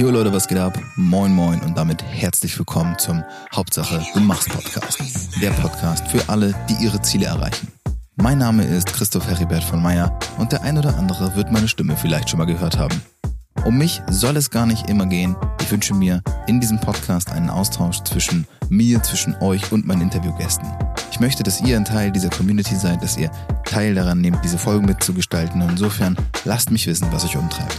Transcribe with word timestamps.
Jo 0.00 0.08
Leute, 0.08 0.32
was 0.32 0.48
geht 0.48 0.56
ab? 0.56 0.80
Moin 0.96 1.30
moin 1.30 1.60
und 1.60 1.76
damit 1.76 2.02
herzlich 2.02 2.58
willkommen 2.58 2.98
zum 2.98 3.22
Hauptsache 3.54 4.02
du 4.14 4.20
machst 4.20 4.48
Podcast. 4.48 4.98
Der 5.42 5.50
Podcast 5.50 6.08
für 6.08 6.26
alle, 6.26 6.54
die 6.70 6.82
ihre 6.82 7.02
Ziele 7.02 7.26
erreichen. 7.26 7.68
Mein 8.16 8.38
Name 8.38 8.64
ist 8.64 8.94
Christoph 8.94 9.28
Heribert 9.28 9.62
von 9.62 9.82
Meyer 9.82 10.18
und 10.38 10.52
der 10.52 10.62
ein 10.62 10.78
oder 10.78 10.96
andere 10.96 11.36
wird 11.36 11.52
meine 11.52 11.68
Stimme 11.68 11.98
vielleicht 11.98 12.30
schon 12.30 12.38
mal 12.38 12.46
gehört 12.46 12.78
haben. 12.78 12.98
Um 13.66 13.76
mich 13.76 14.00
soll 14.08 14.38
es 14.38 14.48
gar 14.48 14.64
nicht 14.64 14.88
immer 14.88 15.04
gehen. 15.04 15.36
Ich 15.60 15.70
wünsche 15.70 15.92
mir 15.92 16.22
in 16.46 16.60
diesem 16.60 16.80
Podcast 16.80 17.30
einen 17.30 17.50
Austausch 17.50 18.02
zwischen 18.04 18.46
mir, 18.70 19.02
zwischen 19.02 19.36
euch 19.42 19.70
und 19.70 19.86
meinen 19.86 20.00
Interviewgästen. 20.00 20.66
Ich 21.12 21.20
möchte, 21.20 21.42
dass 21.42 21.60
ihr 21.60 21.76
ein 21.76 21.84
Teil 21.84 22.10
dieser 22.10 22.30
Community 22.30 22.74
seid, 22.74 23.02
dass 23.02 23.18
ihr 23.18 23.30
Teil 23.66 23.94
daran 23.94 24.22
nehmt, 24.22 24.42
diese 24.42 24.56
Folgen 24.56 24.86
mitzugestalten. 24.86 25.60
Und 25.60 25.72
insofern 25.72 26.16
lasst 26.46 26.70
mich 26.70 26.86
wissen, 26.86 27.08
was 27.12 27.26
euch 27.26 27.36
umtreibt. 27.36 27.78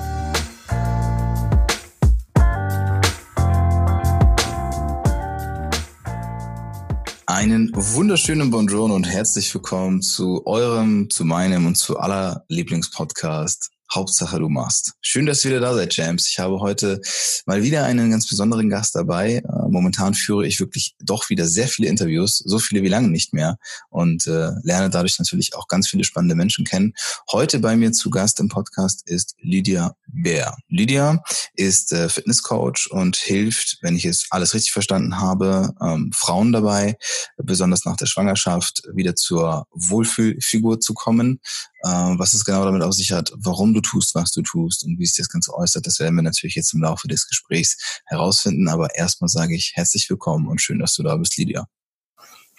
Einen 7.41 7.71
wunderschönen 7.73 8.51
Bonjour 8.51 8.93
und 8.93 9.09
herzlich 9.09 9.51
willkommen 9.51 10.03
zu 10.03 10.45
eurem, 10.45 11.09
zu 11.09 11.25
meinem 11.25 11.65
und 11.65 11.75
zu 11.75 11.97
aller 11.97 12.45
Lieblingspodcast 12.49 13.71
Hauptsache 13.91 14.37
du 14.37 14.47
machst. 14.47 14.93
Schön, 15.01 15.25
dass 15.25 15.43
ihr 15.43 15.49
wieder 15.49 15.59
da 15.59 15.73
seid, 15.73 15.95
James. 15.95 16.27
Ich 16.27 16.37
habe 16.37 16.59
heute 16.59 17.01
mal 17.47 17.63
wieder 17.63 17.83
einen 17.83 18.11
ganz 18.11 18.29
besonderen 18.29 18.69
Gast 18.69 18.93
dabei. 18.93 19.41
Momentan 19.71 20.13
führe 20.13 20.45
ich 20.45 20.59
wirklich 20.59 20.95
doch 20.99 21.29
wieder 21.29 21.47
sehr 21.47 21.67
viele 21.67 21.87
Interviews, 21.87 22.37
so 22.37 22.59
viele 22.59 22.83
wie 22.83 22.87
lange 22.87 23.09
nicht 23.09 23.33
mehr 23.33 23.57
und 23.89 24.27
äh, 24.27 24.51
lerne 24.63 24.89
dadurch 24.89 25.17
natürlich 25.19 25.55
auch 25.55 25.67
ganz 25.67 25.87
viele 25.87 26.03
spannende 26.03 26.35
Menschen 26.35 26.65
kennen. 26.65 26.93
Heute 27.31 27.59
bei 27.59 27.75
mir 27.75 27.91
zu 27.91 28.09
Gast 28.09 28.39
im 28.39 28.49
Podcast 28.49 29.03
ist 29.05 29.35
Lydia 29.39 29.95
Bär. 30.07 30.57
Lydia 30.67 31.23
ist 31.55 31.91
äh, 31.93 32.09
Fitnesscoach 32.09 32.89
und 32.89 33.15
hilft, 33.15 33.77
wenn 33.81 33.95
ich 33.95 34.05
es 34.05 34.27
alles 34.29 34.53
richtig 34.53 34.71
verstanden 34.71 35.19
habe, 35.19 35.73
ähm, 35.81 36.11
Frauen 36.13 36.51
dabei, 36.51 36.97
besonders 37.37 37.85
nach 37.85 37.95
der 37.95 38.05
Schwangerschaft, 38.07 38.83
wieder 38.93 39.15
zur 39.15 39.67
Wohlfühlfigur 39.71 40.79
zu 40.79 40.93
kommen. 40.93 41.39
Äh, 41.83 41.89
was 41.89 42.33
es 42.33 42.45
genau 42.45 42.63
damit 42.65 42.83
auf 42.83 42.93
sich 42.93 43.11
hat, 43.11 43.31
warum 43.35 43.73
du 43.73 43.81
tust, 43.81 44.13
was 44.13 44.31
du 44.31 44.41
tust 44.41 44.83
und 44.83 44.99
wie 44.99 45.05
sich 45.05 45.17
das 45.17 45.29
Ganze 45.29 45.53
äußert, 45.53 45.87
das 45.87 45.99
werden 45.99 46.15
wir 46.15 46.21
natürlich 46.21 46.55
jetzt 46.55 46.73
im 46.73 46.81
Laufe 46.81 47.07
des 47.07 47.27
Gesprächs 47.27 48.01
herausfinden. 48.05 48.67
Aber 48.67 48.95
erstmal 48.95 49.29
sage 49.29 49.55
ich 49.55 49.60
herzlich 49.75 50.09
willkommen 50.09 50.47
und 50.47 50.61
schön, 50.61 50.79
dass 50.79 50.93
du 50.95 51.03
da 51.03 51.15
bist, 51.15 51.37
Lydia. 51.37 51.67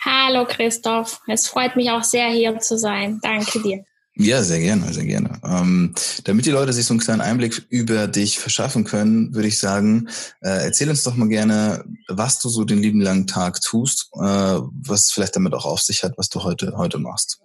Hallo 0.04 0.46
Christoph, 0.48 1.20
es 1.28 1.46
freut 1.46 1.76
mich 1.76 1.90
auch 1.90 2.02
sehr, 2.02 2.28
hier 2.30 2.58
zu 2.58 2.76
sein. 2.76 3.20
Danke 3.22 3.60
dir. 3.62 3.84
Ja, 4.14 4.42
sehr 4.42 4.58
gerne, 4.60 4.92
sehr 4.92 5.06
gerne. 5.06 5.41
Ähm, 5.42 5.94
damit 6.24 6.44
die 6.44 6.50
Leute 6.50 6.72
sich 6.72 6.84
so 6.84 6.92
einen 6.92 7.00
kleinen 7.00 7.22
Einblick 7.22 7.66
über 7.70 8.08
dich 8.08 8.38
verschaffen 8.38 8.84
können, 8.84 9.34
würde 9.34 9.48
ich 9.48 9.58
sagen, 9.58 10.08
äh, 10.42 10.64
erzähl 10.64 10.91
uns 10.91 11.02
doch 11.02 11.14
mal 11.14 11.28
gerne, 11.28 11.82
was 12.08 12.38
du 12.38 12.50
so 12.50 12.64
den 12.64 12.82
lieben 12.82 13.00
langen 13.00 13.26
Tag 13.26 13.62
tust, 13.62 14.10
äh, 14.16 14.20
was 14.20 15.10
vielleicht 15.10 15.34
damit 15.36 15.54
auch 15.54 15.64
auf 15.64 15.80
sich 15.80 16.02
hat, 16.02 16.18
was 16.18 16.28
du 16.28 16.42
heute, 16.42 16.76
heute 16.76 16.98
machst. 16.98 17.41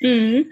Mhm. 0.00 0.46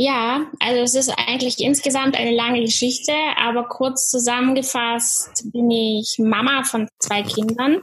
Ja, 0.00 0.46
also 0.60 0.80
es 0.82 0.94
ist 0.94 1.12
eigentlich 1.26 1.58
insgesamt 1.58 2.16
eine 2.16 2.30
lange 2.30 2.60
Geschichte, 2.60 3.12
aber 3.36 3.64
kurz 3.64 4.10
zusammengefasst 4.10 5.50
bin 5.52 5.68
ich 5.72 6.20
Mama 6.20 6.62
von 6.62 6.88
zwei 7.00 7.24
Kindern. 7.24 7.82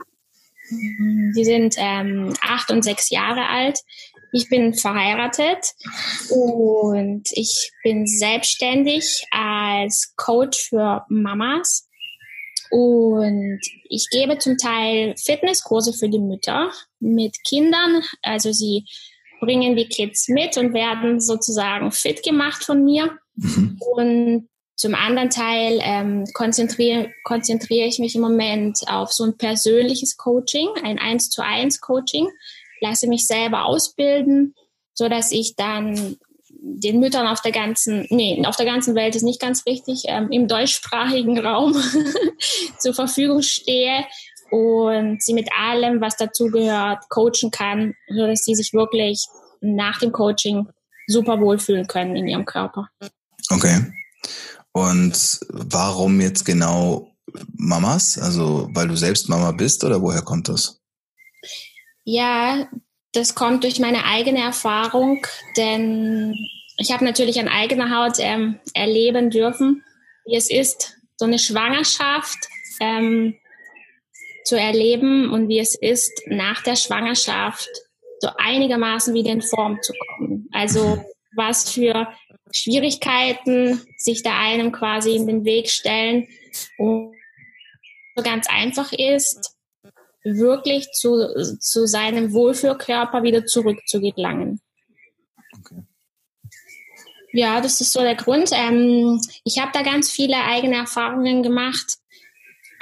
Die 0.72 1.44
sind 1.44 1.76
ähm, 1.78 2.34
acht 2.40 2.72
und 2.72 2.84
sechs 2.84 3.10
Jahre 3.10 3.50
alt. 3.50 3.82
Ich 4.32 4.48
bin 4.48 4.74
verheiratet 4.74 5.74
und 6.30 7.24
ich 7.32 7.74
bin 7.84 8.08
selbstständig 8.08 9.26
als 9.32 10.14
Coach 10.16 10.70
für 10.70 11.04
Mamas. 11.10 11.90
Und 12.72 13.60
ich 13.90 14.08
gebe 14.10 14.38
zum 14.38 14.58
Teil 14.58 15.16
Fitnesskurse 15.18 15.92
für 15.92 16.08
die 16.08 16.20
Mütter 16.20 16.72
mit 17.02 17.36
Kindern. 17.44 18.04
Also 18.22 18.54
sie 18.54 18.86
bringen 19.46 19.76
die 19.76 19.88
Kids 19.88 20.28
mit 20.28 20.58
und 20.58 20.74
werden 20.74 21.20
sozusagen 21.20 21.92
fit 21.92 22.24
gemacht 22.24 22.64
von 22.64 22.84
mir. 22.84 23.18
Mhm. 23.36 23.80
Und 23.80 24.50
zum 24.76 24.94
anderen 24.94 25.30
Teil 25.30 25.80
ähm, 25.82 26.26
konzentriere, 26.34 27.10
konzentriere 27.24 27.88
ich 27.88 28.00
mich 28.00 28.16
im 28.16 28.22
Moment 28.22 28.80
auf 28.88 29.14
so 29.14 29.24
ein 29.24 29.38
persönliches 29.38 30.18
Coaching, 30.18 30.68
ein 30.84 31.00
1 31.00 31.30
zu 31.30 31.42
1 31.42 31.80
Coaching, 31.80 32.28
lasse 32.82 33.08
mich 33.08 33.26
selber 33.26 33.66
ausbilden, 33.66 34.54
so 34.94 35.08
dass 35.08 35.32
ich 35.32 35.56
dann 35.56 36.18
den 36.50 37.00
Müttern 37.00 37.28
auf 37.28 37.42
der 37.42 37.52
ganzen, 37.52 38.08
nee, 38.10 38.42
auf 38.46 38.56
der 38.56 38.66
ganzen 38.66 38.96
Welt 38.96 39.16
ist 39.16 39.24
nicht 39.24 39.40
ganz 39.40 39.66
richtig, 39.66 40.04
ähm, 40.08 40.30
im 40.32 40.48
deutschsprachigen 40.48 41.40
Raum 41.40 41.82
zur 42.80 42.94
Verfügung 42.94 43.42
stehe 43.44 44.06
und 44.56 45.22
sie 45.22 45.34
mit 45.34 45.50
allem, 45.54 46.00
was 46.00 46.16
dazugehört, 46.16 47.10
coachen 47.10 47.52
kann, 47.52 47.94
so 48.08 48.26
dass 48.26 48.46
sie 48.46 48.56
sich 48.56 48.72
wirklich 48.72 49.26
nach 49.60 50.00
dem 50.00 50.14
Coaching 50.14 50.70
super 51.08 51.42
wohlfühlen 51.42 51.88
können 51.88 52.16
in 52.16 52.28
ihrem 52.28 52.46
Körper. 52.46 52.88
Okay. 53.50 53.92
Und 54.72 55.40
warum 55.50 56.22
jetzt 56.22 56.46
genau 56.46 57.12
Mamas? 57.58 58.18
Also 58.18 58.70
weil 58.72 58.88
du 58.88 58.96
selbst 58.96 59.28
Mama 59.28 59.52
bist 59.52 59.84
oder 59.84 60.02
woher 60.02 60.22
kommt 60.22 60.48
das? 60.48 60.80
Ja, 62.06 62.70
das 63.12 63.36
kommt 63.36 63.66
durch 63.66 63.80
meine 63.80 64.06
eigene 64.06 64.40
Erfahrung, 64.40 65.26
denn 65.58 66.34
ich 66.78 66.94
habe 66.94 67.04
natürlich 67.04 67.40
an 67.42 67.50
eigener 67.50 67.94
Haut 67.94 68.18
ähm, 68.20 68.60
erleben 68.74 69.30
dürfen, 69.32 69.84
wie 70.26 70.36
es 70.36 70.50
ist, 70.50 70.94
so 71.18 71.26
eine 71.26 71.40
Schwangerschaft 71.40 72.38
ähm, 72.80 73.36
zu 74.46 74.58
erleben 74.58 75.30
und 75.32 75.50
wie 75.50 75.60
es 75.60 75.76
ist, 75.76 76.12
nach 76.28 76.62
der 76.64 76.76
Schwangerschaft 76.76 77.68
so 78.20 78.30
einigermaßen 78.38 79.14
wieder 79.14 79.32
in 79.32 79.42
Form 79.42 79.80
zu 79.82 79.94
kommen. 79.94 80.48
Also 80.54 81.04
was 81.36 81.70
für 81.70 82.08
Schwierigkeiten 82.52 83.82
sich 83.98 84.24
da 84.24 84.40
einem 84.40 84.72
quasi 84.72 85.16
in 85.16 85.28
den 85.28 85.44
Weg 85.44 85.70
stellen 85.70 86.28
und 86.78 87.14
so 88.16 88.24
ganz 88.24 88.48
einfach 88.50 88.94
ist, 88.94 89.56
wirklich 90.24 90.90
zu, 90.94 91.58
zu 91.60 91.86
seinem 91.86 92.34
Wohlfühlkörper 92.34 93.24
wieder 93.24 93.46
zurückzugelangen. 93.46 94.62
Okay. 95.60 95.84
Ja, 97.34 97.60
das 97.60 97.82
ist 97.82 97.92
so 97.92 98.00
der 98.00 98.16
Grund. 98.16 98.50
Ähm, 98.54 99.20
ich 99.44 99.60
habe 99.60 99.72
da 99.74 99.84
ganz 99.84 100.10
viele 100.10 100.38
eigene 100.38 100.78
Erfahrungen 100.78 101.44
gemacht, 101.44 101.98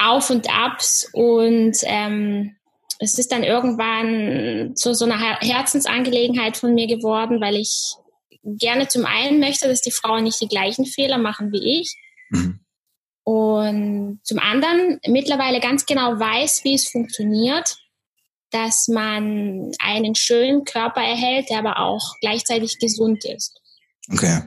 Auf 0.03 0.29
und 0.29 0.49
Abs 0.49 1.09
und 1.13 1.77
ähm, 1.83 2.55
es 2.99 3.17
ist 3.17 3.31
dann 3.31 3.43
irgendwann 3.43 4.75
zu 4.75 4.93
so 4.93 5.05
einer 5.05 5.19
Herzensangelegenheit 5.39 6.57
von 6.57 6.73
mir 6.73 6.87
geworden, 6.87 7.41
weil 7.41 7.55
ich 7.55 7.95
gerne 8.43 8.87
zum 8.87 9.05
einen 9.05 9.39
möchte, 9.39 9.67
dass 9.67 9.81
die 9.81 9.91
Frauen 9.91 10.23
nicht 10.23 10.41
die 10.41 10.47
gleichen 10.47 10.85
Fehler 10.85 11.17
machen 11.17 11.51
wie 11.51 11.81
ich. 11.81 11.95
Mhm. 12.29 12.59
Und 13.23 14.19
zum 14.23 14.39
anderen 14.39 14.99
mittlerweile 15.07 15.59
ganz 15.59 15.85
genau 15.85 16.19
weiß, 16.19 16.63
wie 16.63 16.73
es 16.73 16.89
funktioniert, 16.89 17.77
dass 18.51 18.87
man 18.87 19.71
einen 19.79 20.15
schönen 20.15 20.65
Körper 20.65 21.01
erhält, 21.01 21.49
der 21.49 21.59
aber 21.59 21.79
auch 21.79 22.15
gleichzeitig 22.21 22.79
gesund 22.79 23.25
ist. 23.25 23.59
Okay. 24.11 24.41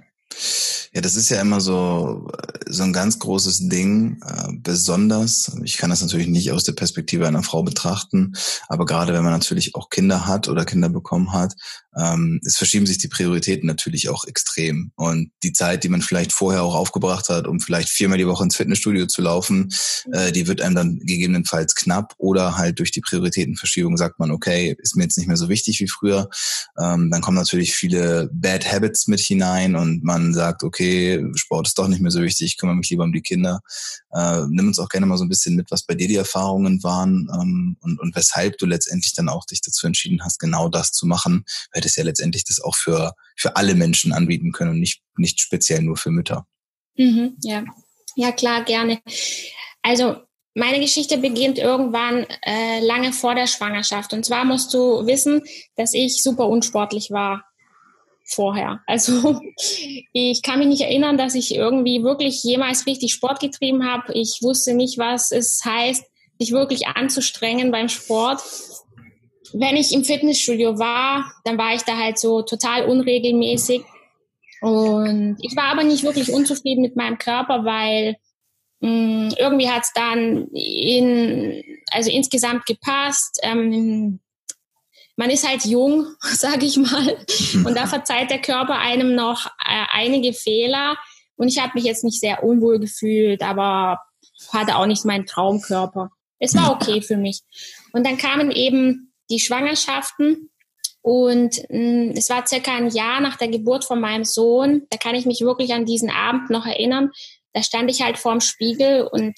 Ja, 0.93 1.01
das 1.01 1.17
ist 1.17 1.29
ja 1.29 1.41
immer 1.41 1.61
so, 1.61 2.27
so 2.67 2.83
ein 2.83 2.93
ganz 2.93 3.19
großes 3.19 3.69
Ding, 3.69 4.21
äh, 4.25 4.53
besonders, 4.63 5.53
ich 5.63 5.77
kann 5.77 5.91
das 5.91 6.01
natürlich 6.01 6.29
nicht 6.29 6.53
aus 6.53 6.65
der 6.65 6.73
Perspektive 6.73 7.27
einer 7.27 7.43
Frau 7.43 7.63
betrachten, 7.63 8.33
aber 8.69 8.87
gerade 8.87 9.13
wenn 9.13 9.23
man 9.23 9.33
natürlich 9.33 9.75
auch 9.75 9.91
Kinder 9.91 10.27
hat 10.27 10.49
oder 10.49 10.65
Kinder 10.65 10.89
bekommen 10.89 11.33
hat, 11.33 11.55
ähm, 11.99 12.41
es 12.45 12.57
verschieben 12.57 12.87
sich 12.87 12.99
die 12.99 13.09
Prioritäten 13.09 13.67
natürlich 13.67 14.09
auch 14.09 14.25
extrem. 14.25 14.93
Und 14.97 15.31
die 15.43 15.53
Zeit, 15.53 15.83
die 15.83 15.89
man 15.89 16.03
vielleicht 16.03 16.33
vorher 16.33 16.63
auch 16.63 16.75
aufgebracht 16.75 17.29
hat, 17.29 17.47
um 17.47 17.61
vielleicht 17.61 17.89
viermal 17.89 18.19
die 18.19 18.27
Woche 18.27 18.45
ins 18.45 18.57
Fitnessstudio 18.57 19.07
zu 19.07 19.23
laufen, 19.23 19.73
äh, 20.13 20.33
die 20.33 20.47
wird 20.47 20.61
einem 20.61 20.75
dann 20.75 20.99
gegebenenfalls 20.99 21.75
knapp 21.75 22.15
oder 22.19 22.59
halt 22.59 22.79
durch 22.79 22.91
die 22.91 23.01
Prioritätenverschiebung 23.01 23.97
sagt 23.97 24.19
man, 24.19 24.31
okay, 24.31 24.77
ist 24.79 24.97
mir 24.97 25.05
jetzt 25.05 25.17
nicht 25.17 25.27
mehr 25.27 25.37
so 25.37 25.49
wichtig 25.49 25.81
wie 25.81 25.89
früher. 25.89 26.29
Ähm, 26.79 27.11
dann 27.11 27.23
kommen 27.23 27.37
natürlich 27.37 27.75
viele 27.75 28.29
Bad 28.33 28.71
Habits 28.71 29.07
mit 29.07 29.21
hinein 29.21 29.75
und 29.75 30.05
man 30.05 30.35
sagt, 30.35 30.65
okay, 30.65 31.25
Sport 31.35 31.69
ist 31.69 31.79
doch 31.79 31.89
nicht 31.89 32.03
mehr 32.03 32.11
so 32.11 32.21
wichtig, 32.21 32.47
ich 32.47 32.59
kümmere 32.59 32.77
mich 32.77 32.91
lieber 32.91 33.05
um 33.05 33.13
die 33.13 33.23
Kinder. 33.23 33.61
Äh, 34.13 34.43
nimm 34.51 34.69
uns 34.69 34.79
auch 34.79 34.89
gerne 34.89 35.07
mal 35.07 35.17
so 35.17 35.25
ein 35.25 35.29
bisschen 35.29 35.57
mit, 35.57 35.71
was 35.71 35.83
bei 35.83 35.95
dir 35.95 36.09
die 36.09 36.17
Erfahrungen 36.17 36.83
waren 36.83 37.29
ähm, 37.33 37.77
und, 37.81 37.99
und 38.01 38.15
weshalb 38.15 38.59
du 38.59 38.67
letztendlich 38.67 39.15
dann 39.15 39.29
auch 39.29 39.47
dich 39.47 39.63
dazu 39.63 39.87
entschieden 39.87 40.23
hast, 40.23 40.39
genau 40.39 40.69
das 40.69 40.93
zu 40.93 41.07
machen, 41.07 41.45
weil 41.73 41.86
hättest 41.87 41.99
ja 41.99 42.05
letztendlich 42.05 42.45
das 42.45 42.61
auch 42.61 42.75
für, 42.75 43.15
für 43.37 43.57
alle 43.57 43.75
Menschen 43.75 44.13
anbieten 44.13 44.53
können 44.53 44.73
und 44.73 44.81
nicht, 44.81 45.03
nicht 45.17 45.41
speziell 45.41 45.83
nur 45.83 45.97
für 45.97 46.11
Mütter. 46.11 46.47
Mhm, 46.97 47.37
ja. 47.43 47.65
ja, 48.17 48.33
klar, 48.33 48.65
gerne. 48.65 49.01
Also 49.83 50.17
meine 50.55 50.81
Geschichte 50.81 51.19
beginnt 51.19 51.59
irgendwann 51.59 52.27
äh, 52.43 52.81
lange 52.81 53.13
vor 53.13 53.35
der 53.35 53.47
Schwangerschaft. 53.47 54.13
Und 54.13 54.25
zwar 54.25 54.45
musst 54.45 54.75
du 54.75 55.07
wissen, 55.07 55.43
dass 55.77 55.95
ich 55.95 56.23
super 56.23 56.49
unsportlich 56.49 57.11
war 57.11 57.45
vorher. 58.25 58.81
Also 58.87 59.41
ich 60.13 60.43
kann 60.43 60.59
mich 60.59 60.69
nicht 60.69 60.83
erinnern, 60.83 61.19
dass 61.19 61.35
ich 61.35 61.55
irgendwie 61.55 62.03
wirklich 62.03 62.43
jemals 62.43 62.87
richtig 62.87 63.13
Sport 63.13 63.39
getrieben 63.39 63.85
habe. 63.85 64.13
Ich 64.15 64.41
wusste 64.43 64.75
nicht, 64.75 64.99
was 64.99 65.31
es 65.31 65.61
heißt, 65.65 66.05
sich 66.39 66.53
wirklich 66.53 66.87
anzustrengen 66.89 67.71
beim 67.71 67.89
Sport 67.89 68.43
wenn 69.53 69.77
ich 69.77 69.93
im 69.93 70.05
Fitnessstudio 70.05 70.79
war, 70.79 71.33
dann 71.45 71.59
war 71.59 71.75
ich 71.75 71.83
da 71.83 71.97
halt 71.97 72.19
so 72.19 72.43
total 72.43 72.87
unregelmäßig. 72.87 73.83
Und 74.61 75.37
ich 75.41 75.55
war 75.57 75.65
aber 75.65 75.85
nicht 75.85 76.03
wirklich 76.03 76.33
unzufrieden 76.33 76.83
mit 76.83 76.97
meinem 76.97 77.19
Körper, 77.19 77.65
weil 77.65 78.17
mh, 78.81 78.91
mm, 78.91 79.35
irgendwie 79.39 79.69
hat 79.69 79.85
es 79.85 79.93
dann 79.93 80.49
in, 80.53 81.63
also 81.91 82.11
insgesamt 82.11 82.67
gepasst. 82.67 83.39
Ähm, 83.43 84.21
man 85.17 85.31
ist 85.31 85.49
halt 85.49 85.65
jung, 85.65 86.07
sage 86.21 86.67
ich 86.67 86.77
mal, 86.77 87.17
und 87.65 87.77
da 87.77 87.87
verzeiht 87.87 88.31
der 88.31 88.41
Körper 88.41 88.79
einem 88.79 89.15
noch 89.15 89.47
äh, 89.47 89.85
einige 89.93 90.33
Fehler. 90.33 90.97
Und 91.37 91.49
ich 91.49 91.59
habe 91.59 91.73
mich 91.75 91.85
jetzt 91.85 92.05
nicht 92.05 92.21
sehr 92.21 92.43
unwohl 92.43 92.79
gefühlt, 92.79 93.43
aber 93.43 93.99
hatte 94.53 94.77
auch 94.77 94.87
nicht 94.87 95.05
meinen 95.05 95.27
Traumkörper. 95.27 96.11
Es 96.39 96.55
war 96.55 96.73
okay 96.73 97.01
für 97.01 97.17
mich. 97.17 97.41
Und 97.93 98.07
dann 98.07 98.19
kamen 98.19 98.51
eben 98.51 99.06
die 99.31 99.41
Schwangerschaften. 99.41 100.51
Und 101.03 101.63
mh, 101.71 101.79
mm, 101.79 102.11
es 102.17 102.29
war 102.31 102.47
circa 102.47 102.75
ein 102.75 102.89
Jahr 102.89 103.21
nach 103.21 103.37
der 103.37 103.49
Geburt 103.49 103.85
von 103.85 104.01
meinem 104.01 104.25
Sohn. 104.25 104.87
Da 104.91 104.97
kann 104.97 105.15
ich 105.15 105.27
mich 105.27 105.41
wirklich 105.41 105.73
an 105.73 105.85
diesen 105.87 106.11
Abend 106.11 106.51
noch 106.51 106.67
erinnern. 106.67 107.11
Da 107.53 107.63
stand 107.63 107.91
ich 107.91 108.03
halt 108.03 108.19
vorm 108.19 108.41
Spiegel 108.41 109.07
und 109.07 109.35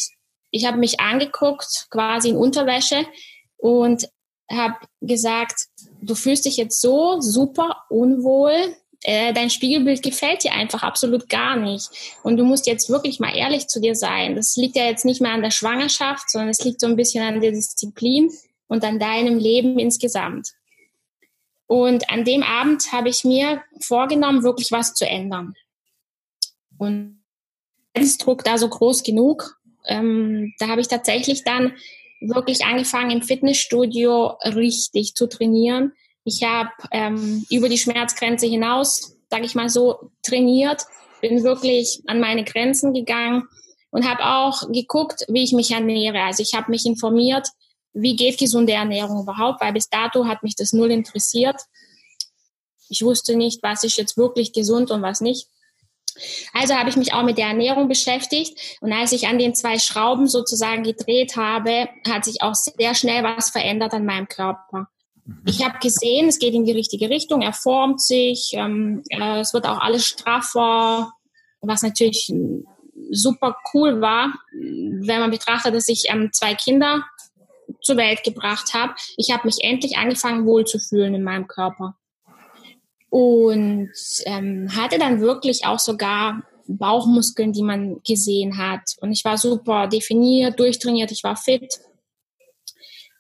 ich 0.50 0.64
habe 0.64 0.79
mich 0.79 0.99
angeguckt, 0.99 1.87
quasi 1.90 2.31
in 2.31 2.37
Unterwäsche 2.37 3.06
und 3.58 4.08
habe 4.50 4.76
gesagt, 5.00 5.67
du 6.00 6.14
fühlst 6.14 6.46
dich 6.46 6.56
jetzt 6.56 6.81
so 6.81 7.20
super 7.20 7.85
unwohl. 7.90 8.75
Äh, 9.02 9.32
dein 9.32 9.50
Spiegelbild 9.50 10.02
gefällt 10.02 10.43
dir 10.44 10.52
einfach 10.52 10.82
absolut 10.82 11.29
gar 11.29 11.56
nicht. 11.56 11.90
Und 12.23 12.38
du 12.38 12.44
musst 12.44 12.67
jetzt 12.67 12.88
wirklich 12.88 13.20
mal 13.20 13.37
ehrlich 13.37 13.69
zu 13.69 13.81
dir 13.81 13.94
sein. 13.94 14.35
Das 14.35 14.56
liegt 14.56 14.76
ja 14.76 14.87
jetzt 14.87 15.05
nicht 15.05 15.20
mehr 15.20 15.32
an 15.32 15.43
der 15.43 15.50
Schwangerschaft, 15.50 16.31
sondern 16.31 16.49
es 16.49 16.64
liegt 16.64 16.81
so 16.81 16.87
ein 16.87 16.96
bisschen 16.96 17.23
an 17.23 17.40
der 17.40 17.52
Disziplin 17.52 18.31
und 18.69 18.85
an 18.85 18.99
deinem 18.99 19.38
Leben 19.38 19.79
insgesamt. 19.79 20.53
Und 21.67 22.11
an 22.11 22.25
dem 22.25 22.43
Abend 22.43 22.93
habe 22.93 23.09
ich 23.09 23.25
mir 23.25 23.62
vorgenommen, 23.81 24.43
wirklich 24.43 24.70
was 24.70 24.94
zu 24.94 25.06
ändern. 25.06 25.55
Und 26.79 27.19
Druck 28.20 28.44
da 28.44 28.59
so 28.59 28.69
groß 28.69 29.03
genug. 29.03 29.59
Ähm, 29.87 30.55
da 30.59 30.69
habe 30.69 30.81
ich 30.81 30.88
tatsächlich 30.88 31.44
dann 31.44 31.75
wirklich 32.20 32.65
angefangen, 32.65 33.11
im 33.11 33.23
Fitnessstudio 33.23 34.37
richtig 34.44 35.14
zu 35.14 35.29
trainieren. 35.29 35.93
Ich 36.25 36.43
habe 36.43 36.71
ähm, 36.91 37.44
über 37.50 37.69
die 37.69 37.79
Schmerzgrenze 37.79 38.47
hinaus, 38.47 39.17
sage 39.31 39.44
ich 39.44 39.55
mal 39.55 39.69
so, 39.69 40.11
trainiert, 40.23 40.85
bin 41.21 41.43
wirklich 41.43 42.03
an 42.06 42.21
meine 42.21 42.44
Grenzen 42.44 42.93
gegangen 42.93 43.44
und 43.91 44.09
habe 44.09 44.25
auch 44.25 44.71
geguckt, 44.71 45.25
wie 45.29 45.43
ich 45.43 45.53
mich 45.53 45.71
ernähre. 45.71 46.23
Also 46.23 46.43
ich 46.43 46.55
habe 46.55 46.71
mich 46.71 46.87
informiert, 46.87 47.49
wie 47.93 48.17
geht 48.17 48.38
gesunde 48.38 48.73
Ernährung 48.73 49.23
überhaupt, 49.23 49.61
weil 49.61 49.73
bis 49.73 49.88
dato 49.88 50.26
hat 50.26 50.43
mich 50.43 50.55
das 50.55 50.73
null 50.73 50.90
interessiert. 50.90 51.61
Ich 52.88 53.02
wusste 53.02 53.37
nicht, 53.37 53.62
was 53.62 53.85
ist 53.85 53.96
jetzt 53.96 54.17
wirklich 54.17 54.52
gesund 54.52 54.90
und 54.90 55.02
was 55.02 55.20
nicht. 55.20 55.49
Also 56.52 56.75
habe 56.75 56.90
ich 56.90 56.96
mich 56.96 57.12
auch 57.12 57.23
mit 57.23 57.38
der 57.38 57.46
Ernährung 57.46 57.88
beschäftigt 57.88 58.79
und 58.81 58.93
als 58.93 59.12
ich 59.12 59.29
an 59.29 59.38
den 59.38 59.55
zwei 59.55 59.79
Schrauben 59.79 60.26
sozusagen 60.26 60.82
gedreht 60.82 61.37
habe, 61.37 61.88
hat 62.08 62.25
sich 62.25 62.43
auch 62.43 62.55
sehr 62.55 62.94
schnell 62.94 63.23
was 63.23 63.50
verändert 63.50 63.94
an 63.94 64.05
meinem 64.05 64.26
Körper. 64.26 64.88
Mhm. 65.25 65.43
Ich 65.46 65.64
habe 65.64 65.79
gesehen, 65.79 66.29
es 66.29 66.38
geht 66.38 66.55
in 66.55 66.64
die 66.64 66.73
richtige 66.73 67.11
Richtung, 67.11 67.43
er 67.43 67.52
formt 67.52 68.00
sich, 68.00 68.50
ähm, 68.55 69.02
äh, 69.11 69.40
es 69.40 69.55
wird 69.55 69.67
auch 69.67 69.81
alles 69.81 70.06
straffer, 70.06 71.12
was 71.61 71.82
natürlich 71.82 72.32
super 73.11 73.56
cool 73.73 74.00
war, 74.00 74.35
wenn 74.52 75.20
man 75.20 75.31
betrachtet, 75.31 75.75
dass 75.75 75.88
ich 75.88 76.06
ähm, 76.08 76.31
zwei 76.32 76.55
Kinder 76.55 77.05
zur 77.81 77.97
Welt 77.97 78.23
gebracht 78.25 78.75
habe. 78.75 78.95
Ich 79.17 79.33
habe 79.33 79.47
mich 79.47 79.59
endlich 79.63 79.97
angefangen 79.97 80.47
wohlzufühlen 80.47 81.15
in 81.15 81.23
meinem 81.23 81.47
Körper. 81.47 81.97
Und 83.11 83.91
ähm, 84.27 84.69
hatte 84.77 84.99
dann 84.99 85.21
wirklich 85.21 85.65
auch 85.65 85.79
sogar 85.79 86.43
Bauchmuskeln, 86.67 87.53
die 87.53 87.63
man 87.63 88.03
gesehen 88.07 88.59
hat. 88.59 88.97
Und 89.01 89.13
ich 89.13 89.25
war 89.25 89.39
super 89.39 89.87
definiert, 89.87 90.61
durchtrainiert, 90.61 91.11
ich 91.11 91.25
war 91.25 91.37
fit. 91.37 91.81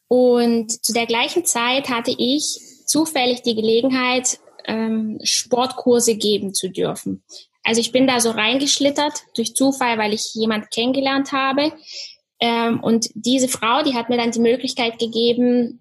Und 0.06 0.84
zu 0.84 0.92
der 0.92 1.06
gleichen 1.06 1.44
Zeit 1.44 1.88
hatte 1.88 2.14
ich 2.16 2.58
zufällig 2.86 3.42
die 3.42 3.54
Gelegenheit, 3.54 4.38
ähm, 4.66 5.18
Sportkurse 5.22 6.16
geben 6.16 6.54
zu 6.54 6.68
dürfen. 6.68 7.22
Also 7.64 7.80
ich 7.80 7.92
bin 7.92 8.06
da 8.06 8.20
so 8.20 8.30
reingeschlittert 8.30 9.24
durch 9.34 9.54
Zufall, 9.54 9.98
weil 9.98 10.14
ich 10.14 10.34
jemand 10.34 10.70
kennengelernt 10.70 11.32
habe, 11.32 11.72
ähm, 12.40 12.80
und 12.80 13.08
diese 13.14 13.48
Frau, 13.48 13.82
die 13.82 13.94
hat 13.94 14.08
mir 14.08 14.16
dann 14.16 14.30
die 14.30 14.40
Möglichkeit 14.40 14.98
gegeben, 14.98 15.80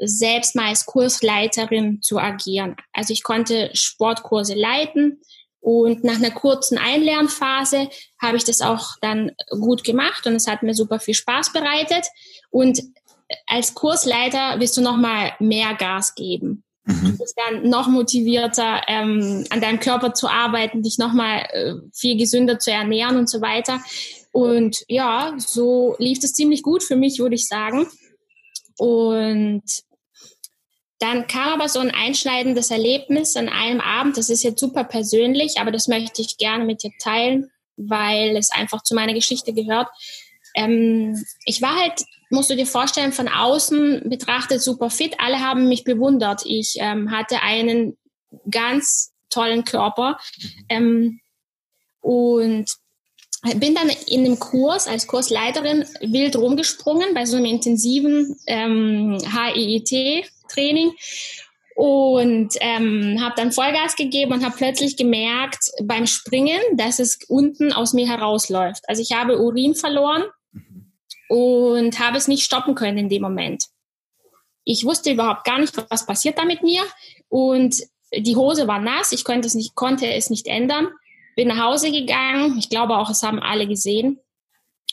selbst 0.00 0.54
mal 0.54 0.68
als 0.68 0.86
Kursleiterin 0.86 2.02
zu 2.02 2.18
agieren. 2.18 2.76
Also 2.92 3.12
ich 3.12 3.22
konnte 3.22 3.70
Sportkurse 3.72 4.54
leiten 4.54 5.20
und 5.60 6.04
nach 6.04 6.16
einer 6.16 6.30
kurzen 6.30 6.78
Einlernphase 6.78 7.88
habe 8.20 8.36
ich 8.36 8.44
das 8.44 8.60
auch 8.60 8.96
dann 9.00 9.32
gut 9.50 9.82
gemacht 9.84 10.26
und 10.26 10.34
es 10.34 10.46
hat 10.46 10.62
mir 10.62 10.74
super 10.74 11.00
viel 11.00 11.14
Spaß 11.14 11.52
bereitet. 11.52 12.06
Und 12.50 12.80
als 13.46 13.74
Kursleiter 13.74 14.60
wirst 14.60 14.76
du 14.76 14.82
noch 14.82 14.96
mal 14.96 15.32
mehr 15.40 15.74
Gas 15.74 16.14
geben. 16.14 16.62
Mhm. 16.84 17.04
Du 17.04 17.18
bist 17.18 17.36
dann 17.36 17.68
noch 17.68 17.88
motivierter, 17.88 18.82
ähm, 18.86 19.44
an 19.50 19.60
deinem 19.60 19.80
Körper 19.80 20.14
zu 20.14 20.28
arbeiten, 20.28 20.82
dich 20.82 20.96
noch 20.98 21.12
mal 21.12 21.40
äh, 21.50 21.74
viel 21.92 22.16
gesünder 22.16 22.58
zu 22.58 22.70
ernähren 22.70 23.16
und 23.16 23.28
so 23.28 23.40
weiter. 23.40 23.80
Und 24.38 24.84
ja, 24.86 25.34
so 25.36 25.96
lief 25.98 26.22
es 26.22 26.32
ziemlich 26.32 26.62
gut 26.62 26.84
für 26.84 26.94
mich, 26.94 27.18
würde 27.18 27.34
ich 27.34 27.48
sagen. 27.48 27.88
Und 28.76 29.64
dann 31.00 31.26
kam 31.26 31.54
aber 31.54 31.68
so 31.68 31.80
ein 31.80 31.90
einschneidendes 31.90 32.70
Erlebnis 32.70 33.34
an 33.34 33.48
einem 33.48 33.80
Abend. 33.80 34.16
Das 34.16 34.30
ist 34.30 34.44
jetzt 34.44 34.60
super 34.60 34.84
persönlich, 34.84 35.58
aber 35.58 35.72
das 35.72 35.88
möchte 35.88 36.22
ich 36.22 36.38
gerne 36.38 36.64
mit 36.64 36.84
dir 36.84 36.92
teilen, 37.02 37.50
weil 37.76 38.36
es 38.36 38.52
einfach 38.52 38.84
zu 38.84 38.94
meiner 38.94 39.12
Geschichte 39.12 39.52
gehört. 39.52 39.88
Ähm, 40.54 41.20
ich 41.44 41.60
war 41.60 41.74
halt, 41.74 42.04
musst 42.30 42.48
du 42.48 42.54
dir 42.54 42.66
vorstellen, 42.66 43.10
von 43.10 43.26
außen 43.26 44.08
betrachtet 44.08 44.62
super 44.62 44.88
fit. 44.88 45.16
Alle 45.18 45.40
haben 45.40 45.68
mich 45.68 45.82
bewundert. 45.82 46.42
Ich 46.46 46.76
ähm, 46.78 47.10
hatte 47.10 47.42
einen 47.42 47.98
ganz 48.48 49.12
tollen 49.30 49.64
Körper. 49.64 50.16
Ähm, 50.68 51.18
und 52.00 52.78
bin 53.56 53.74
dann 53.74 53.88
in 54.06 54.24
dem 54.24 54.38
Kurs 54.38 54.88
als 54.88 55.06
Kursleiterin 55.06 55.84
wild 56.00 56.36
rumgesprungen 56.36 57.14
bei 57.14 57.24
so 57.24 57.36
einem 57.36 57.46
intensiven 57.46 58.36
ähm, 58.46 59.18
HIIT-Training 59.20 60.92
und 61.76 62.54
ähm, 62.60 63.18
habe 63.20 63.34
dann 63.36 63.52
Vollgas 63.52 63.94
gegeben 63.94 64.32
und 64.32 64.44
habe 64.44 64.56
plötzlich 64.56 64.96
gemerkt 64.96 65.70
beim 65.84 66.08
Springen, 66.08 66.58
dass 66.74 66.98
es 66.98 67.20
unten 67.28 67.72
aus 67.72 67.92
mir 67.92 68.08
herausläuft. 68.08 68.82
Also 68.88 69.00
ich 69.02 69.12
habe 69.12 69.40
Urin 69.40 69.76
verloren 69.76 70.24
und 71.28 72.00
habe 72.00 72.16
es 72.16 72.26
nicht 72.26 72.42
stoppen 72.42 72.74
können 72.74 72.98
in 72.98 73.08
dem 73.08 73.22
Moment. 73.22 73.66
Ich 74.64 74.84
wusste 74.84 75.12
überhaupt 75.12 75.44
gar 75.44 75.60
nicht, 75.60 75.72
was 75.88 76.04
passiert 76.04 76.38
da 76.38 76.44
mit 76.44 76.64
mir 76.64 76.82
und 77.28 77.76
die 78.12 78.36
Hose 78.36 78.66
war 78.66 78.80
nass, 78.80 79.12
ich 79.12 79.22
konnte 79.22 79.46
es 79.46 79.54
nicht, 79.54 79.76
konnte 79.76 80.12
es 80.12 80.30
nicht 80.30 80.48
ändern 80.48 80.88
bin 81.38 81.46
nach 81.46 81.64
Hause 81.64 81.92
gegangen. 81.92 82.58
Ich 82.58 82.68
glaube 82.68 82.96
auch, 82.96 83.08
es 83.10 83.22
haben 83.22 83.38
alle 83.38 83.68
gesehen 83.68 84.18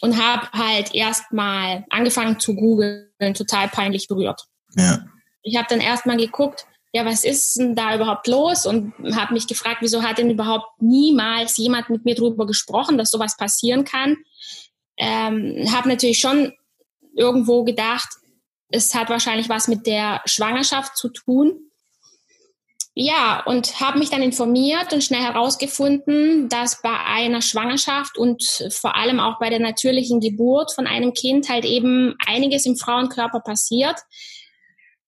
und 0.01 0.21
habe 0.21 0.47
halt 0.51 0.93
erstmal 0.93 1.83
angefangen 1.89 2.39
zu 2.39 2.53
googeln, 2.53 3.33
total 3.33 3.67
peinlich 3.67 4.07
berührt. 4.07 4.43
Ja. 4.75 5.03
Ich 5.41 5.57
habe 5.57 5.65
dann 5.67 5.79
erstmal 5.79 6.17
geguckt, 6.17 6.67
ja, 6.93 7.03
was 7.03 7.23
ist 7.23 7.57
denn 7.57 7.73
da 7.73 7.95
überhaupt 7.95 8.27
los? 8.27 8.67
Und 8.67 8.93
habe 9.15 9.33
mich 9.33 9.47
gefragt, 9.47 9.77
wieso 9.81 10.03
hat 10.03 10.19
denn 10.19 10.29
überhaupt 10.29 10.83
niemals 10.83 11.57
jemand 11.57 11.89
mit 11.89 12.05
mir 12.05 12.13
darüber 12.13 12.45
gesprochen, 12.45 12.99
dass 12.99 13.09
sowas 13.09 13.37
passieren 13.37 13.83
kann? 13.83 14.15
Ähm, 14.97 15.67
habe 15.71 15.89
natürlich 15.89 16.19
schon 16.19 16.53
irgendwo 17.15 17.63
gedacht, 17.63 18.09
es 18.69 18.93
hat 18.93 19.09
wahrscheinlich 19.09 19.49
was 19.49 19.67
mit 19.67 19.87
der 19.87 20.21
Schwangerschaft 20.25 20.95
zu 20.95 21.09
tun. 21.09 21.71
Ja, 22.97 23.43
und 23.45 23.81
habe 23.81 23.99
mich 23.99 24.09
dann 24.09 24.21
informiert 24.21 24.93
und 24.93 25.03
schnell 25.03 25.21
herausgefunden, 25.21 26.47
dass 26.47 26.81
bei 26.81 26.97
einer 26.97 27.41
Schwangerschaft 27.41 28.17
und 28.17 28.41
vor 28.71 28.95
allem 28.95 29.19
auch 29.19 29.37
bei 29.37 29.49
der 29.49 29.59
natürlichen 29.59 30.21
Geburt 30.21 30.71
von 30.73 30.87
einem 30.87 31.13
Kind 31.13 31.49
halt 31.49 31.65
eben 31.65 32.15
einiges 32.25 32.65
im 32.65 32.77
Frauenkörper 32.77 33.41
passiert. 33.41 33.97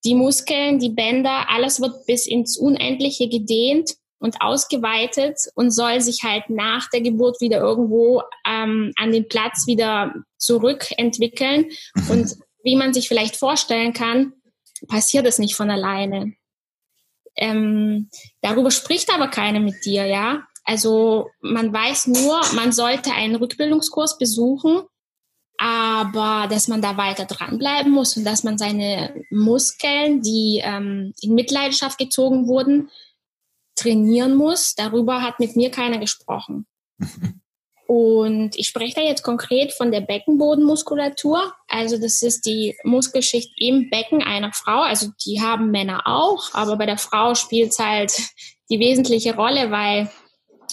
Die 0.04 0.14
Muskeln, 0.14 0.78
die 0.78 0.90
Bänder, 0.90 1.48
alles 1.48 1.80
wird 1.80 2.04
bis 2.04 2.26
ins 2.26 2.58
Unendliche 2.58 3.30
gedehnt 3.30 3.94
und 4.18 4.42
ausgeweitet 4.42 5.38
und 5.54 5.70
soll 5.70 6.02
sich 6.02 6.24
halt 6.24 6.50
nach 6.50 6.90
der 6.90 7.00
Geburt 7.00 7.40
wieder 7.40 7.58
irgendwo 7.58 8.22
ähm, 8.46 8.92
an 8.96 9.12
den 9.12 9.28
Platz 9.28 9.66
wieder 9.66 10.12
zurückentwickeln. 10.36 11.70
Mhm. 11.94 12.10
Und 12.10 12.36
wie 12.62 12.76
man 12.76 12.92
sich 12.92 13.08
vielleicht 13.08 13.36
vorstellen 13.36 13.94
kann, 13.94 14.34
passiert 14.88 15.26
es 15.26 15.38
nicht 15.38 15.54
von 15.54 15.70
alleine. 15.70 16.34
Ähm, 17.38 18.10
darüber 18.42 18.70
spricht 18.70 19.12
aber 19.14 19.28
keiner 19.28 19.60
mit 19.60 19.84
dir, 19.84 20.06
ja. 20.06 20.42
Also 20.64 21.30
man 21.40 21.72
weiß 21.72 22.08
nur, 22.08 22.40
man 22.54 22.72
sollte 22.72 23.12
einen 23.12 23.36
Rückbildungskurs 23.36 24.18
besuchen, 24.18 24.82
aber 25.56 26.46
dass 26.48 26.68
man 26.68 26.82
da 26.82 26.96
weiter 26.96 27.24
dranbleiben 27.24 27.90
muss 27.90 28.16
und 28.16 28.24
dass 28.24 28.44
man 28.44 28.58
seine 28.58 29.14
Muskeln, 29.30 30.20
die 30.20 30.60
ähm, 30.62 31.14
in 31.22 31.34
Mitleidenschaft 31.34 31.98
gezogen 31.98 32.46
wurden, 32.46 32.90
trainieren 33.76 34.34
muss, 34.34 34.74
darüber 34.74 35.22
hat 35.22 35.40
mit 35.40 35.56
mir 35.56 35.70
keiner 35.70 35.98
gesprochen. 35.98 36.66
Und 37.88 38.50
ich 38.54 38.68
spreche 38.68 38.96
da 38.96 39.00
jetzt 39.00 39.22
konkret 39.22 39.72
von 39.72 39.90
der 39.90 40.02
Beckenbodenmuskulatur. 40.02 41.54
Also 41.68 41.96
das 41.96 42.20
ist 42.20 42.44
die 42.44 42.76
Muskelschicht 42.84 43.50
im 43.56 43.88
Becken 43.88 44.22
einer 44.22 44.52
Frau. 44.52 44.82
Also 44.82 45.08
die 45.24 45.40
haben 45.40 45.70
Männer 45.70 46.02
auch, 46.04 46.52
aber 46.52 46.76
bei 46.76 46.84
der 46.84 46.98
Frau 46.98 47.34
spielt 47.34 47.70
es 47.70 47.78
halt 47.78 48.12
die 48.68 48.78
wesentliche 48.78 49.34
Rolle, 49.34 49.70
weil 49.70 50.10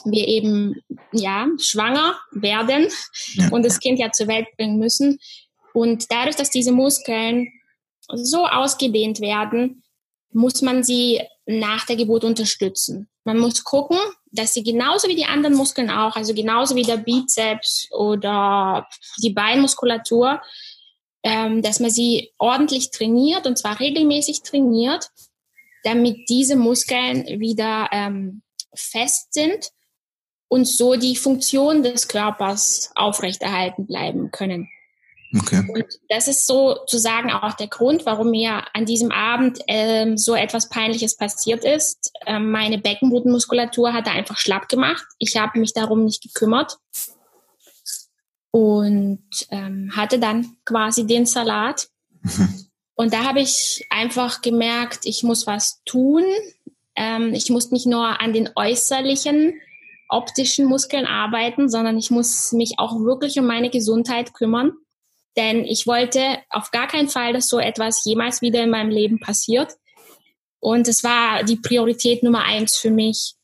wir 0.04 0.28
eben 0.28 0.84
ja 1.14 1.48
schwanger 1.58 2.18
werden 2.32 2.90
ja. 3.36 3.48
und 3.48 3.64
das 3.64 3.80
Kind 3.80 3.98
ja 3.98 4.12
zur 4.12 4.28
Welt 4.28 4.48
bringen 4.58 4.78
müssen. 4.78 5.18
Und 5.74 6.12
dadurch, 6.12 6.36
dass 6.36 6.50
diese 6.50 6.74
Muskeln 6.74 7.48
so 8.10 8.46
ausgedehnt 8.46 9.22
werden, 9.22 9.84
muss 10.34 10.62
man 10.62 10.84
sie 10.84 11.22
nach 11.46 11.86
der 11.86 11.96
Geburt 11.96 12.26
unterstützen. 12.26 13.08
Man 13.24 13.40
muss 13.40 13.64
gucken, 13.64 13.98
dass 14.36 14.54
sie 14.54 14.64
genauso 14.64 15.08
wie 15.08 15.16
die 15.16 15.26
anderen 15.26 15.56
Muskeln 15.56 15.90
auch, 15.90 16.16
also 16.16 16.34
genauso 16.34 16.76
wie 16.76 16.84
der 16.84 16.98
Bizeps 16.98 17.88
oder 17.92 18.88
die 19.22 19.32
Beinmuskulatur, 19.32 20.42
ähm, 21.24 21.62
dass 21.62 21.80
man 21.80 21.90
sie 21.90 22.34
ordentlich 22.38 22.92
trainiert 22.92 23.48
und 23.48 23.58
zwar 23.58 23.80
regelmäßig 23.80 24.44
trainiert, 24.44 25.10
damit 25.84 26.30
diese 26.30 26.56
Muskeln 26.56 27.26
wieder 27.40 27.90
ähm, 27.92 28.42
fest 28.74 29.34
sind 29.34 29.72
und 30.48 30.68
so 30.68 30.96
die 30.96 31.16
Funktion 31.16 31.84
des 31.84 32.08
Körpers 32.08 32.92
aufrechterhalten 32.96 33.88
bleiben 33.88 34.32
können. 34.32 34.70
Okay. 35.38 35.68
Und 35.74 35.86
das 36.10 36.28
ist 36.28 36.48
sozusagen 36.48 37.32
auch 37.32 37.54
der 37.54 37.68
Grund, 37.68 38.06
warum 38.06 38.32
mir 38.32 38.64
an 38.74 38.86
diesem 38.86 39.12
Abend 39.12 39.60
ähm, 39.68 40.18
so 40.18 40.34
etwas 40.36 40.70
Peinliches 40.70 41.18
passiert 41.18 41.66
ist. 41.66 42.12
Ähm, 42.26 42.52
meine 42.52 42.78
Beckenbodenmuskulatur 42.78 43.94
hatte 43.94 44.12
einfach 44.12 44.38
schlapp 44.38 44.70
gemacht. 44.70 45.04
Ich 45.20 45.36
habe 45.36 45.60
mich 45.60 45.74
darum 45.74 46.06
nicht 46.06 46.24
gekümmert 46.24 46.78
und 48.52 49.28
ähm, 49.50 49.92
hatte 49.96 50.20
dann 50.20 50.56
quasi 50.64 51.06
den 51.06 51.26
Salat. 51.26 51.90
Mhm. 52.22 52.68
Und 52.96 53.14
da 53.14 53.26
habe 53.26 53.42
ich 53.42 53.86
einfach 53.90 54.42
gemerkt, 54.42 55.02
ich 55.04 55.24
muss 55.24 55.48
was 55.48 55.82
tun. 55.84 56.24
Ähm, 56.96 57.34
ich 57.34 57.50
muss 57.50 57.72
nicht 57.72 57.88
nur 57.88 58.22
an 58.22 58.32
den 58.32 58.50
äußerlichen 58.56 59.60
optischen 60.08 60.66
Muskeln 60.66 61.06
arbeiten, 61.06 61.68
sondern 61.68 61.98
ich 61.98 62.12
muss 62.12 62.54
mich 62.54 62.76
auch 62.78 63.00
wirklich 63.02 63.38
um 63.38 63.46
meine 63.46 63.70
Gesundheit 63.70 64.34
kümmern. 64.34 64.72
Denn 65.38 65.66
ich 65.66 65.86
wollte 65.86 66.40
auf 66.50 66.72
gar 66.72 66.88
keinen 66.88 67.10
Fall, 67.10 67.34
dass 67.34 67.50
so 67.50 67.60
etwas 67.60 68.06
jemals 68.06 68.42
wieder 68.42 68.64
in 68.64 68.70
meinem 68.70 68.90
Leben 68.90 69.20
passiert. 69.20 69.74
Und 70.60 70.88
es 70.88 71.04
war 71.04 71.44
die 71.44 71.58
Priorität 71.58 72.24
Nummer 72.24 72.44
eins 72.44 72.78
für 72.78 72.90
mich, 72.90 73.36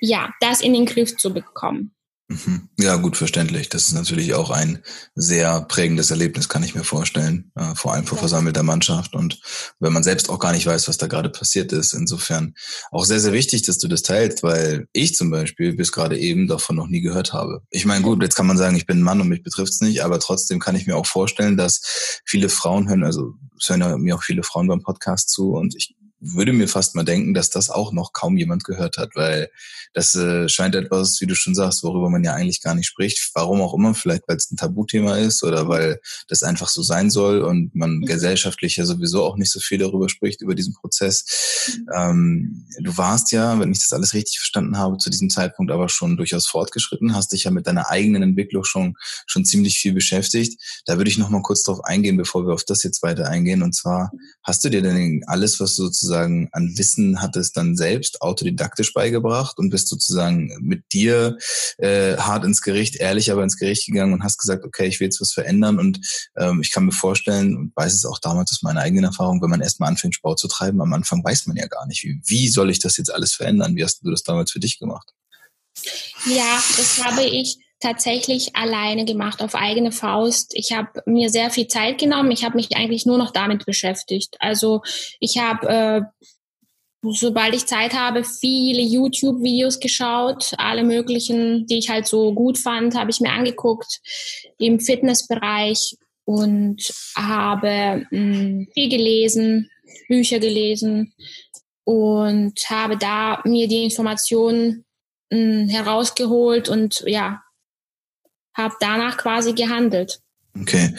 ja, 0.00 0.32
das 0.40 0.60
in 0.60 0.72
den 0.72 0.86
Griff 0.86 1.16
zu 1.16 1.34
bekommen. 1.34 1.94
Mhm. 2.30 2.68
Ja, 2.78 2.96
gut 2.96 3.16
verständlich. 3.16 3.70
Das 3.70 3.84
ist 3.84 3.94
natürlich 3.94 4.34
auch 4.34 4.50
ein 4.50 4.82
sehr 5.14 5.62
prägendes 5.62 6.10
Erlebnis, 6.10 6.50
kann 6.50 6.62
ich 6.62 6.74
mir 6.74 6.84
vorstellen. 6.84 7.50
Äh, 7.54 7.74
vor 7.74 7.94
allem 7.94 8.04
vor 8.04 8.18
versammelter 8.18 8.62
Mannschaft 8.62 9.14
und 9.14 9.40
wenn 9.80 9.94
man 9.94 10.02
selbst 10.02 10.28
auch 10.28 10.38
gar 10.38 10.52
nicht 10.52 10.66
weiß, 10.66 10.88
was 10.88 10.98
da 10.98 11.06
gerade 11.06 11.30
passiert 11.30 11.72
ist. 11.72 11.94
Insofern 11.94 12.54
auch 12.90 13.06
sehr, 13.06 13.20
sehr 13.20 13.32
wichtig, 13.32 13.62
dass 13.62 13.78
du 13.78 13.88
das 13.88 14.02
teilst, 14.02 14.42
weil 14.42 14.88
ich 14.92 15.14
zum 15.14 15.30
Beispiel 15.30 15.74
bis 15.74 15.90
gerade 15.90 16.18
eben 16.18 16.48
davon 16.48 16.76
noch 16.76 16.88
nie 16.88 17.00
gehört 17.00 17.32
habe. 17.32 17.62
Ich 17.70 17.86
meine, 17.86 18.04
gut, 18.04 18.22
jetzt 18.22 18.34
kann 18.34 18.46
man 18.46 18.58
sagen, 18.58 18.76
ich 18.76 18.84
bin 18.84 18.98
ein 18.98 19.04
Mann 19.04 19.22
und 19.22 19.28
mich 19.28 19.42
betrifft's 19.42 19.80
nicht, 19.80 20.04
aber 20.04 20.20
trotzdem 20.20 20.58
kann 20.58 20.76
ich 20.76 20.86
mir 20.86 20.96
auch 20.96 21.06
vorstellen, 21.06 21.56
dass 21.56 21.80
viele 22.26 22.50
Frauen 22.50 22.90
hören, 22.90 23.04
also 23.04 23.32
es 23.58 23.70
hören 23.70 23.80
ja 23.80 23.96
mir 23.96 24.16
auch 24.16 24.22
viele 24.22 24.42
Frauen 24.42 24.68
beim 24.68 24.82
Podcast 24.82 25.30
zu 25.30 25.52
und 25.52 25.74
ich 25.74 25.96
würde 26.20 26.52
mir 26.52 26.68
fast 26.68 26.94
mal 26.94 27.04
denken, 27.04 27.34
dass 27.34 27.50
das 27.50 27.70
auch 27.70 27.92
noch 27.92 28.12
kaum 28.12 28.36
jemand 28.36 28.64
gehört 28.64 28.98
hat, 28.98 29.14
weil 29.14 29.50
das 29.94 30.14
äh, 30.14 30.48
scheint 30.48 30.74
etwas, 30.74 31.20
wie 31.20 31.26
du 31.26 31.34
schon 31.34 31.54
sagst, 31.54 31.82
worüber 31.82 32.10
man 32.10 32.24
ja 32.24 32.34
eigentlich 32.34 32.60
gar 32.60 32.74
nicht 32.74 32.86
spricht. 32.86 33.30
Warum 33.34 33.60
auch 33.60 33.74
immer, 33.74 33.94
vielleicht 33.94 34.28
weil 34.28 34.36
es 34.36 34.50
ein 34.50 34.56
Tabuthema 34.56 35.16
ist 35.16 35.42
oder 35.44 35.68
weil 35.68 36.00
das 36.28 36.42
einfach 36.42 36.68
so 36.68 36.82
sein 36.82 37.10
soll 37.10 37.42
und 37.42 37.74
man 37.74 37.98
mhm. 37.98 38.06
gesellschaftlich 38.06 38.76
ja 38.76 38.84
sowieso 38.84 39.24
auch 39.24 39.36
nicht 39.36 39.50
so 39.50 39.60
viel 39.60 39.78
darüber 39.78 40.08
spricht, 40.08 40.42
über 40.42 40.54
diesen 40.54 40.74
Prozess. 40.74 41.24
Mhm. 41.68 41.86
Ähm, 41.94 42.66
du 42.80 42.96
warst 42.96 43.32
ja, 43.32 43.58
wenn 43.60 43.72
ich 43.72 43.80
das 43.80 43.92
alles 43.92 44.14
richtig 44.14 44.38
verstanden 44.38 44.76
habe, 44.76 44.98
zu 44.98 45.10
diesem 45.10 45.30
Zeitpunkt 45.30 45.70
aber 45.70 45.88
schon 45.88 46.16
durchaus 46.16 46.46
fortgeschritten, 46.46 47.14
hast 47.14 47.32
dich 47.32 47.44
ja 47.44 47.50
mit 47.50 47.66
deiner 47.66 47.90
eigenen 47.90 48.22
Entwicklung 48.22 48.64
schon, 48.64 48.94
schon 49.26 49.44
ziemlich 49.44 49.78
viel 49.78 49.92
beschäftigt. 49.92 50.60
Da 50.84 50.96
würde 50.96 51.10
ich 51.10 51.18
noch 51.18 51.30
mal 51.30 51.42
kurz 51.42 51.62
drauf 51.62 51.84
eingehen, 51.84 52.16
bevor 52.16 52.46
wir 52.46 52.54
auf 52.54 52.64
das 52.64 52.82
jetzt 52.82 53.02
weiter 53.02 53.28
eingehen. 53.28 53.62
Und 53.62 53.74
zwar, 53.74 54.10
mhm. 54.12 54.20
hast 54.42 54.64
du 54.64 54.68
dir 54.68 54.82
denn 54.82 55.22
alles, 55.26 55.60
was 55.60 55.76
du 55.76 55.84
sozusagen 55.84 56.07
an 56.16 56.76
Wissen 56.76 57.20
hattest, 57.20 57.56
dann 57.56 57.76
selbst 57.76 58.22
autodidaktisch 58.22 58.92
beigebracht 58.92 59.58
und 59.58 59.70
bist 59.70 59.88
sozusagen 59.88 60.56
mit 60.60 60.92
dir 60.92 61.38
äh, 61.78 62.16
hart 62.16 62.44
ins 62.44 62.62
Gericht, 62.62 62.96
ehrlich 62.96 63.30
aber 63.30 63.42
ins 63.42 63.56
Gericht 63.56 63.86
gegangen 63.86 64.12
und 64.12 64.22
hast 64.22 64.38
gesagt, 64.38 64.64
okay, 64.64 64.86
ich 64.86 65.00
will 65.00 65.06
jetzt 65.06 65.20
was 65.20 65.32
verändern 65.32 65.78
und 65.78 66.00
ähm, 66.36 66.60
ich 66.62 66.72
kann 66.72 66.84
mir 66.84 66.92
vorstellen 66.92 67.56
und 67.56 67.76
weiß 67.76 67.94
es 67.94 68.04
auch 68.04 68.18
damals 68.18 68.52
aus 68.52 68.62
meiner 68.62 68.80
eigenen 68.80 69.04
Erfahrung, 69.04 69.42
wenn 69.42 69.50
man 69.50 69.60
erstmal 69.60 69.88
anfängt, 69.88 70.14
Sport 70.14 70.38
zu 70.38 70.48
treiben, 70.48 70.80
am 70.80 70.92
Anfang 70.92 71.24
weiß 71.24 71.46
man 71.46 71.56
ja 71.56 71.66
gar 71.66 71.86
nicht, 71.86 72.02
wie, 72.04 72.20
wie 72.24 72.48
soll 72.48 72.70
ich 72.70 72.78
das 72.78 72.96
jetzt 72.96 73.12
alles 73.12 73.34
verändern? 73.34 73.76
Wie 73.76 73.84
hast 73.84 74.00
du 74.02 74.10
das 74.10 74.22
damals 74.22 74.50
für 74.50 74.60
dich 74.60 74.78
gemacht? 74.78 75.12
Ja, 76.26 76.62
das 76.76 77.04
habe 77.04 77.24
ich 77.24 77.56
tatsächlich 77.80 78.56
alleine 78.56 79.04
gemacht, 79.04 79.42
auf 79.42 79.54
eigene 79.54 79.92
Faust. 79.92 80.52
Ich 80.54 80.72
habe 80.72 81.02
mir 81.06 81.30
sehr 81.30 81.50
viel 81.50 81.68
Zeit 81.68 81.98
genommen. 81.98 82.30
Ich 82.32 82.44
habe 82.44 82.56
mich 82.56 82.76
eigentlich 82.76 83.06
nur 83.06 83.18
noch 83.18 83.30
damit 83.30 83.66
beschäftigt. 83.66 84.36
Also 84.40 84.82
ich 85.20 85.38
habe 85.38 85.68
äh, 85.68 86.00
sobald 87.02 87.54
ich 87.54 87.66
Zeit 87.66 87.94
habe, 87.94 88.24
viele 88.24 88.82
YouTube-Videos 88.82 89.80
geschaut, 89.80 90.52
alle 90.58 90.82
möglichen, 90.82 91.66
die 91.66 91.78
ich 91.78 91.90
halt 91.90 92.06
so 92.06 92.34
gut 92.34 92.58
fand, 92.58 92.94
habe 92.94 93.10
ich 93.10 93.20
mir 93.20 93.30
angeguckt 93.30 94.00
im 94.58 94.80
Fitnessbereich 94.80 95.96
und 96.24 96.82
habe 97.16 98.06
mh, 98.10 98.18
hm, 98.18 98.68
viel 98.74 98.88
gelesen, 98.88 99.70
Bücher 100.08 100.38
gelesen 100.38 101.14
und 101.84 102.58
habe 102.68 102.96
da 102.98 103.40
mir 103.44 103.68
die 103.68 103.84
Informationen 103.84 104.84
mh, 105.30 105.38
hm, 105.38 105.68
herausgeholt 105.68 106.68
und 106.68 107.02
ja, 107.06 107.42
habe 108.58 108.74
danach 108.80 109.16
quasi 109.16 109.54
gehandelt. 109.54 110.20
Okay. 110.60 110.94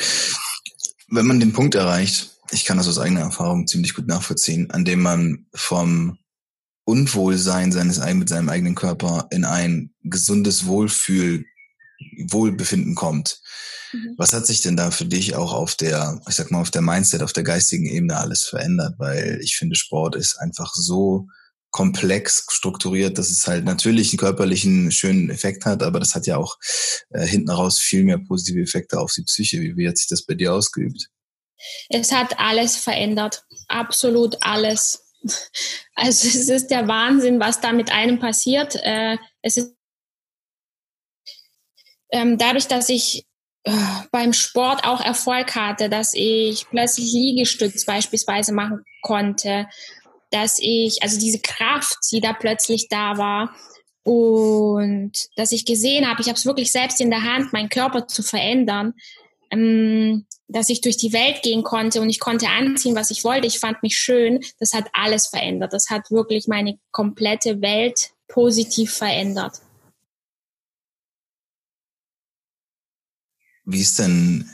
Wenn 1.10 1.28
man 1.28 1.39
den 1.39 1.54
Punkt 1.54 1.75
erreicht, 1.75 2.32
ich 2.51 2.66
kann 2.66 2.78
das 2.78 2.88
aus 2.88 2.98
eigener 2.98 3.22
Erfahrung 3.22 3.68
ziemlich 3.68 3.94
gut 3.94 4.08
nachvollziehen, 4.08 4.72
an 4.72 4.86
dem 4.86 5.01
man 5.01 5.46
vom 5.54 6.18
Unwohlsein 6.86 7.72
seines 7.72 8.00
mit 8.16 8.30
seinem 8.30 8.50
eigenen 8.50 8.74
Körper 8.74 9.28
in 9.30 9.46
ein 9.46 9.92
gesundes 10.04 10.66
Wohlfühl, 10.66 11.46
Wohlbefinden 12.18 12.96
kommt. 12.96 13.42
Mhm. 13.92 14.16
Was 14.18 14.34
hat 14.34 14.48
sich 14.48 14.62
denn 14.62 14.78
da 14.78 14.89
für 14.89 15.06
dich 15.06 15.36
auch 15.36 15.54
auf 15.54 15.75
der, 15.75 16.20
ich 16.28 16.36
sag 16.36 16.50
mal, 16.50 16.62
auf 16.62 16.72
der 16.72 16.82
Mindset, 16.82 17.22
auf 17.22 17.34
der 17.34 17.44
geistigen 17.44 17.86
Ebene 17.86 18.18
alles 18.18 18.46
verändert? 18.46 18.96
Weil 18.98 19.39
ich 19.44 19.56
finde, 19.56 19.75
Sport 19.75 20.16
ist 20.16 20.38
einfach 20.39 20.74
so 20.74 21.28
komplex 21.72 22.46
strukturiert, 22.50 23.18
dass 23.18 23.30
es 23.30 23.46
halt 23.48 23.66
natürlich 23.66 24.12
einen 24.12 24.20
körperlichen 24.20 24.92
schönen 24.92 25.30
Effekt 25.30 25.66
hat, 25.66 25.84
aber 25.84 26.00
das 26.00 26.16
hat 26.16 26.26
ja 26.26 26.38
auch 26.38 26.58
äh, 27.12 27.26
hinten 27.26 27.52
raus 27.52 27.80
viel 27.80 28.04
mehr 28.04 28.18
positive 28.18 28.62
Effekte 28.62 29.00
auf 29.00 29.14
die 29.14 29.24
Psyche. 29.24 29.62
Wie, 29.62 29.78
wie 29.78 29.88
hat 29.88 29.98
sich 29.98 30.08
das 30.08 30.26
bei 30.26 30.34
dir 30.34 30.54
ausgeübt? 30.54 31.10
Es 31.90 32.12
hat 32.12 32.40
alles 32.40 32.78
verändert, 32.78 33.44
absolut 33.68 34.38
alles. 34.42 35.06
Also 35.96 36.30
es 36.30 36.48
ist 36.48 36.68
der 36.68 36.88
Wahnsinn, 36.88 37.42
was 37.42 37.60
da 37.60 37.74
mit 37.74 37.92
einem 37.92 38.20
passiert. 38.20 38.78
Äh, 38.84 39.18
es 39.42 39.58
ist 39.58 39.76
ähm, 42.12 42.38
dadurch, 42.38 42.68
dass 42.68 42.88
ich 42.88 43.26
äh, 43.64 43.72
beim 44.12 44.34
Sport 44.34 44.86
auch 44.86 45.02
Erfolg 45.02 45.56
hatte, 45.56 45.90
dass 45.90 46.14
ich 46.14 46.68
plötzlich 46.70 47.12
Liegestütz 47.12 47.86
beispielsweise 47.86 48.54
machen 48.54 48.84
konnte, 49.02 49.68
dass 50.31 50.59
ich, 50.59 51.01
also 51.01 51.19
diese 51.19 51.39
Kraft, 51.39 51.98
die 52.12 52.21
da 52.21 52.33
plötzlich 52.33 52.88
da 52.89 53.17
war 53.17 53.55
und 54.03 55.12
dass 55.36 55.51
ich 55.51 55.65
gesehen 55.65 56.07
habe, 56.07 56.21
ich 56.21 56.27
habe 56.27 56.38
es 56.38 56.45
wirklich 56.45 56.71
selbst 56.71 57.01
in 57.01 57.09
der 57.09 57.24
Hand, 57.24 57.53
meinen 57.53 57.69
Körper 57.69 58.07
zu 58.07 58.24
verändern, 58.24 58.93
ähm, 59.51 60.25
dass 60.48 60.69
ich 60.69 60.81
durch 60.81 60.98
die 60.98 61.13
Welt 61.13 61.41
gehen 61.43 61.63
konnte 61.63 62.01
und 62.01 62.09
ich 62.09 62.19
konnte 62.19 62.48
anziehen, 62.48 62.95
was 62.95 63.12
ich 63.12 63.24
wollte. 63.24 63.48
Ich 63.48 63.59
fand 63.59 63.81
mich 63.83 63.98
schön. 63.98 64.39
Das 64.59 64.74
hat 64.74 64.86
alles 64.93 65.27
verändert. 65.27 65.74
Das 65.74 65.89
hat 65.89 66.09
wirklich 66.09 66.48
meine 66.48 66.79
komplette 66.91 67.62
Welt 67.62 68.12
positiv 68.27 68.93
verändert. 68.93 69.62
Wie 73.65 73.81
ist 73.81 74.00
denn 74.00 74.50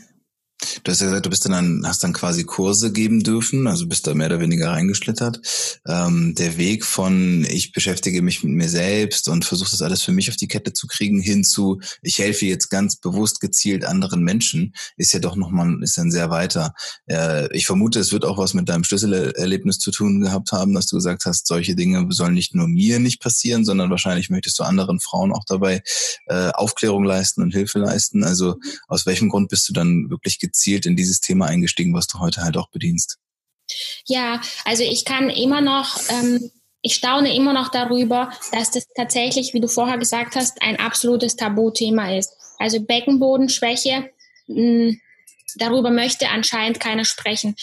Du 0.83 0.91
hast 0.91 1.01
ja 1.01 1.07
gesagt, 1.07 1.25
du 1.25 1.29
bist 1.29 1.45
dann, 1.45 1.83
hast 1.85 2.03
dann 2.03 2.13
quasi 2.13 2.43
Kurse 2.43 2.91
geben 2.91 3.23
dürfen, 3.23 3.67
also 3.67 3.87
bist 3.87 4.07
da 4.07 4.13
mehr 4.13 4.27
oder 4.27 4.39
weniger 4.39 4.71
reingeschlittert. 4.71 5.39
Ähm, 5.87 6.35
der 6.35 6.57
Weg 6.57 6.85
von 6.85 7.45
ich 7.49 7.71
beschäftige 7.71 8.21
mich 8.21 8.43
mit 8.43 8.53
mir 8.53 8.69
selbst 8.69 9.27
und 9.27 9.45
versuche 9.45 9.71
das 9.71 9.81
alles 9.81 10.01
für 10.01 10.11
mich 10.11 10.29
auf 10.29 10.35
die 10.35 10.47
Kette 10.47 10.73
zu 10.73 10.87
kriegen, 10.87 11.19
hin 11.19 11.43
zu 11.43 11.79
ich 12.01 12.19
helfe 12.19 12.45
jetzt 12.45 12.69
ganz 12.69 12.95
bewusst 12.95 13.39
gezielt 13.39 13.85
anderen 13.85 14.23
Menschen, 14.23 14.73
ist 14.97 15.13
ja 15.13 15.19
doch 15.19 15.35
nochmal, 15.35 15.81
ist 15.81 15.97
dann 15.97 16.11
sehr 16.11 16.29
weiter. 16.29 16.73
Äh, 17.07 17.55
ich 17.55 17.65
vermute, 17.65 17.99
es 17.99 18.11
wird 18.11 18.25
auch 18.25 18.37
was 18.37 18.53
mit 18.53 18.67
deinem 18.69 18.83
Schlüsselerlebnis 18.83 19.79
zu 19.79 19.91
tun 19.91 20.21
gehabt 20.21 20.51
haben, 20.51 20.73
dass 20.73 20.87
du 20.87 20.95
gesagt 20.95 21.25
hast, 21.25 21.47
solche 21.47 21.75
Dinge 21.75 22.05
sollen 22.09 22.33
nicht 22.33 22.55
nur 22.55 22.67
mir 22.67 22.99
nicht 22.99 23.21
passieren, 23.21 23.65
sondern 23.65 23.89
wahrscheinlich 23.89 24.29
möchtest 24.29 24.59
du 24.59 24.63
anderen 24.63 24.99
Frauen 24.99 25.31
auch 25.31 25.45
dabei 25.45 25.83
äh, 26.27 26.49
Aufklärung 26.49 27.03
leisten 27.03 27.41
und 27.41 27.51
Hilfe 27.51 27.79
leisten. 27.79 28.23
Also 28.23 28.55
aus 28.87 29.05
welchem 29.05 29.29
Grund 29.29 29.49
bist 29.49 29.69
du 29.69 29.73
dann 29.73 30.09
wirklich 30.09 30.39
gezielt 30.39 30.54
gezielt 30.55 30.85
in 30.85 30.95
dieses 30.95 31.19
Thema 31.19 31.47
eingestiegen, 31.47 31.93
was 31.93 32.07
du 32.07 32.19
heute 32.19 32.41
halt 32.41 32.55
auch 32.55 32.69
bedienst? 32.69 33.17
Ja, 34.05 34.41
also 34.63 34.83
ich 34.83 35.03
kann 35.03 35.29
immer 35.29 35.59
noch, 35.59 35.97
ähm, 36.09 36.51
ich 36.81 36.95
staune 36.95 37.35
immer 37.35 37.51
noch 37.51 37.69
darüber, 37.69 38.31
dass 38.51 38.71
das 38.71 38.87
tatsächlich, 38.95 39.53
wie 39.53 39.59
du 39.59 39.67
vorher 39.67 39.97
gesagt 39.97 40.35
hast, 40.35 40.61
ein 40.61 40.79
absolutes 40.79 41.35
Tabuthema 41.35 42.15
ist. 42.15 42.31
Also 42.57 42.79
Beckenbodenschwäche, 42.79 44.09
mh, 44.47 44.55
hm, 44.55 45.01
darüber 45.57 45.91
möchte 45.91 46.29
anscheinend 46.29 46.79
keiner 46.79 47.05
sprechen. 47.05 47.55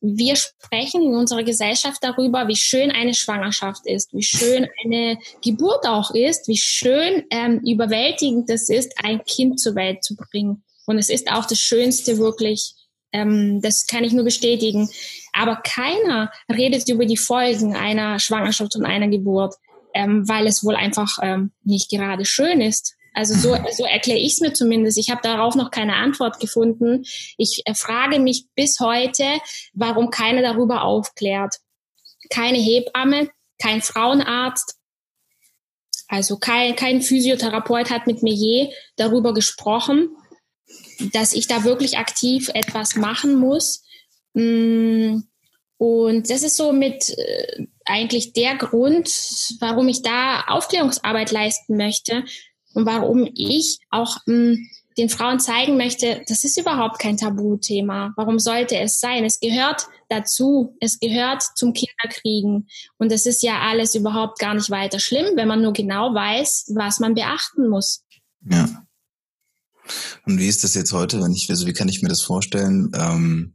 Wir 0.00 0.36
sprechen 0.36 1.02
in 1.02 1.14
unserer 1.14 1.42
Gesellschaft 1.42 1.98
darüber, 2.02 2.46
wie 2.48 2.56
schön 2.56 2.92
eine 2.92 3.14
Schwangerschaft 3.14 3.86
ist, 3.86 4.12
wie 4.12 4.22
schön 4.22 4.68
eine 4.84 5.18
Geburt 5.42 5.86
auch 5.86 6.12
ist, 6.12 6.46
wie 6.48 6.58
schön 6.58 7.24
ähm, 7.30 7.60
überwältigend 7.66 8.48
es 8.50 8.68
ist, 8.68 8.92
ein 9.02 9.24
Kind 9.24 9.58
zur 9.58 9.74
Welt 9.74 10.04
zu 10.04 10.14
bringen. 10.14 10.62
Und 10.86 10.98
es 10.98 11.08
ist 11.08 11.30
auch 11.30 11.44
das 11.44 11.58
Schönste 11.58 12.18
wirklich, 12.18 12.74
ähm, 13.12 13.60
das 13.60 13.86
kann 13.86 14.04
ich 14.04 14.12
nur 14.12 14.24
bestätigen. 14.24 14.88
Aber 15.32 15.56
keiner 15.56 16.30
redet 16.50 16.88
über 16.88 17.06
die 17.06 17.16
Folgen 17.16 17.76
einer 17.76 18.18
Schwangerschaft 18.18 18.76
und 18.76 18.84
einer 18.84 19.08
Geburt, 19.08 19.54
ähm, 19.94 20.28
weil 20.28 20.46
es 20.46 20.64
wohl 20.64 20.76
einfach 20.76 21.18
ähm, 21.22 21.52
nicht 21.62 21.90
gerade 21.90 22.24
schön 22.24 22.60
ist. 22.60 22.94
Also 23.12 23.34
so, 23.34 23.56
so 23.72 23.84
erkläre 23.84 24.18
ich 24.18 24.34
es 24.34 24.40
mir 24.40 24.52
zumindest. 24.52 24.98
Ich 24.98 25.10
habe 25.10 25.22
darauf 25.22 25.54
noch 25.54 25.70
keine 25.70 25.96
Antwort 25.96 26.38
gefunden. 26.38 27.04
Ich 27.38 27.62
äh, 27.64 27.74
frage 27.74 28.18
mich 28.18 28.44
bis 28.54 28.78
heute, 28.78 29.24
warum 29.72 30.10
keiner 30.10 30.42
darüber 30.42 30.82
aufklärt. 30.82 31.56
Keine 32.28 32.58
Hebamme, 32.58 33.30
kein 33.58 33.80
Frauenarzt, 33.80 34.76
also 36.08 36.36
kein, 36.36 36.76
kein 36.76 37.02
Physiotherapeut 37.02 37.90
hat 37.90 38.06
mit 38.06 38.22
mir 38.22 38.34
je 38.34 38.70
darüber 38.96 39.34
gesprochen 39.34 40.10
dass 41.12 41.32
ich 41.32 41.46
da 41.46 41.64
wirklich 41.64 41.98
aktiv 41.98 42.50
etwas 42.54 42.96
machen 42.96 43.36
muss. 43.36 43.82
Mm, 44.34 45.20
und 45.78 46.30
das 46.30 46.42
ist 46.42 46.56
so 46.56 46.72
mit 46.72 47.10
äh, 47.18 47.66
eigentlich 47.84 48.32
der 48.32 48.56
Grund, 48.56 49.08
warum 49.60 49.88
ich 49.88 50.02
da 50.02 50.44
Aufklärungsarbeit 50.48 51.30
leisten 51.30 51.76
möchte 51.76 52.24
und 52.74 52.86
warum 52.86 53.28
ich 53.34 53.78
auch 53.90 54.18
mm, 54.26 54.54
den 54.98 55.08
Frauen 55.10 55.38
zeigen 55.40 55.76
möchte, 55.76 56.22
das 56.26 56.44
ist 56.44 56.58
überhaupt 56.58 56.98
kein 56.98 57.18
Tabuthema. 57.18 58.14
Warum 58.16 58.38
sollte 58.38 58.78
es 58.78 58.98
sein? 58.98 59.24
Es 59.24 59.40
gehört 59.40 59.86
dazu. 60.08 60.74
Es 60.80 60.98
gehört 60.98 61.42
zum 61.54 61.74
Kinderkriegen. 61.74 62.68
Und 62.96 63.12
es 63.12 63.26
ist 63.26 63.42
ja 63.42 63.60
alles 63.60 63.94
überhaupt 63.94 64.38
gar 64.38 64.54
nicht 64.54 64.70
weiter 64.70 64.98
schlimm, 64.98 65.36
wenn 65.36 65.48
man 65.48 65.60
nur 65.60 65.74
genau 65.74 66.14
weiß, 66.14 66.72
was 66.74 66.98
man 66.98 67.14
beachten 67.14 67.68
muss. 67.68 68.04
Ja. 68.50 68.85
Und 70.26 70.38
wie 70.38 70.48
ist 70.48 70.64
das 70.64 70.74
jetzt 70.74 70.92
heute, 70.92 71.22
wenn 71.22 71.32
ich, 71.32 71.48
also 71.50 71.66
wie 71.66 71.72
kann 71.72 71.88
ich 71.88 72.02
mir 72.02 72.08
das 72.08 72.22
vorstellen? 72.22 72.90
Ähm, 72.94 73.52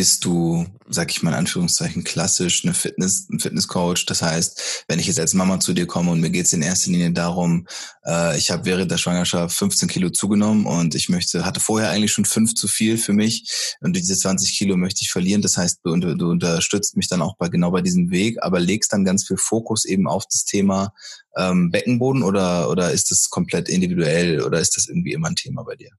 bist 0.00 0.24
du, 0.24 0.64
sag 0.88 1.10
ich 1.10 1.22
mal 1.22 1.32
in 1.32 1.36
Anführungszeichen, 1.36 2.04
klassisch 2.04 2.64
eine 2.64 2.72
Fitness, 2.72 3.28
ein 3.28 3.38
Fitnesscoach? 3.38 4.06
Das 4.06 4.22
heißt, 4.22 4.84
wenn 4.88 4.98
ich 4.98 5.06
jetzt 5.06 5.20
als 5.20 5.34
Mama 5.34 5.60
zu 5.60 5.74
dir 5.74 5.86
komme 5.86 6.10
und 6.10 6.22
mir 6.22 6.30
geht 6.30 6.46
es 6.46 6.54
in 6.54 6.62
erster 6.62 6.90
Linie 6.90 7.12
darum, 7.12 7.66
äh, 8.06 8.38
ich 8.38 8.50
habe 8.50 8.64
während 8.64 8.90
der 8.90 8.96
Schwangerschaft 8.96 9.54
15 9.54 9.90
Kilo 9.90 10.08
zugenommen 10.08 10.64
und 10.64 10.94
ich 10.94 11.10
möchte, 11.10 11.44
hatte 11.44 11.60
vorher 11.60 11.90
eigentlich 11.90 12.12
schon 12.12 12.24
fünf 12.24 12.54
zu 12.54 12.66
viel 12.66 12.96
für 12.96 13.12
mich 13.12 13.76
und 13.82 13.94
diese 13.94 14.16
20 14.16 14.56
Kilo 14.56 14.78
möchte 14.78 15.02
ich 15.02 15.10
verlieren. 15.10 15.42
Das 15.42 15.58
heißt, 15.58 15.80
du, 15.84 15.94
du 15.94 16.30
unterstützt 16.30 16.96
mich 16.96 17.08
dann 17.08 17.20
auch 17.20 17.36
bei 17.36 17.50
genau 17.50 17.70
bei 17.70 17.82
diesem 17.82 18.10
Weg, 18.10 18.38
aber 18.40 18.58
legst 18.58 18.94
dann 18.94 19.04
ganz 19.04 19.26
viel 19.26 19.36
Fokus 19.36 19.84
eben 19.84 20.08
auf 20.08 20.24
das 20.24 20.46
Thema 20.46 20.94
ähm, 21.36 21.70
Beckenboden 21.70 22.22
oder, 22.22 22.70
oder 22.70 22.90
ist 22.90 23.10
das 23.10 23.28
komplett 23.28 23.68
individuell 23.68 24.40
oder 24.40 24.60
ist 24.60 24.78
das 24.78 24.88
irgendwie 24.88 25.12
immer 25.12 25.28
ein 25.28 25.36
Thema 25.36 25.62
bei 25.62 25.76
dir? 25.76 25.90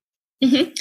Mhm. 0.42 0.74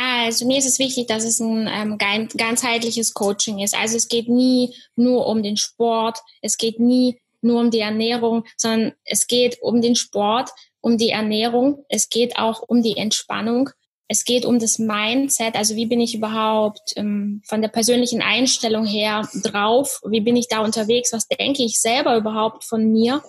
Also 0.00 0.46
mir 0.46 0.58
ist 0.58 0.66
es 0.66 0.78
wichtig, 0.78 1.08
dass 1.08 1.24
es 1.24 1.40
ein 1.40 1.68
ähm, 1.68 1.98
ganzheitliches 1.98 3.14
Coaching 3.14 3.58
ist. 3.58 3.76
Also 3.76 3.96
es 3.96 4.06
geht 4.06 4.28
nie 4.28 4.72
nur 4.94 5.26
um 5.26 5.42
den 5.42 5.56
Sport, 5.56 6.18
es 6.40 6.56
geht 6.56 6.78
nie 6.78 7.20
nur 7.40 7.60
um 7.60 7.72
die 7.72 7.80
Ernährung, 7.80 8.44
sondern 8.56 8.92
es 9.04 9.26
geht 9.26 9.60
um 9.60 9.82
den 9.82 9.96
Sport, 9.96 10.50
um 10.80 10.98
die 10.98 11.10
Ernährung, 11.10 11.84
es 11.88 12.10
geht 12.10 12.38
auch 12.38 12.62
um 12.62 12.80
die 12.80 12.96
Entspannung, 12.96 13.70
es 14.06 14.24
geht 14.24 14.46
um 14.46 14.60
das 14.60 14.78
Mindset, 14.78 15.56
also 15.56 15.74
wie 15.74 15.86
bin 15.86 16.00
ich 16.00 16.14
überhaupt 16.14 16.92
ähm, 16.94 17.42
von 17.44 17.60
der 17.60 17.68
persönlichen 17.68 18.22
Einstellung 18.22 18.86
her 18.86 19.28
drauf, 19.42 20.00
wie 20.08 20.20
bin 20.20 20.36
ich 20.36 20.46
da 20.46 20.60
unterwegs, 20.60 21.12
was 21.12 21.26
denke 21.26 21.64
ich 21.64 21.80
selber 21.80 22.16
überhaupt 22.16 22.62
von 22.62 22.92
mir? 22.92 23.20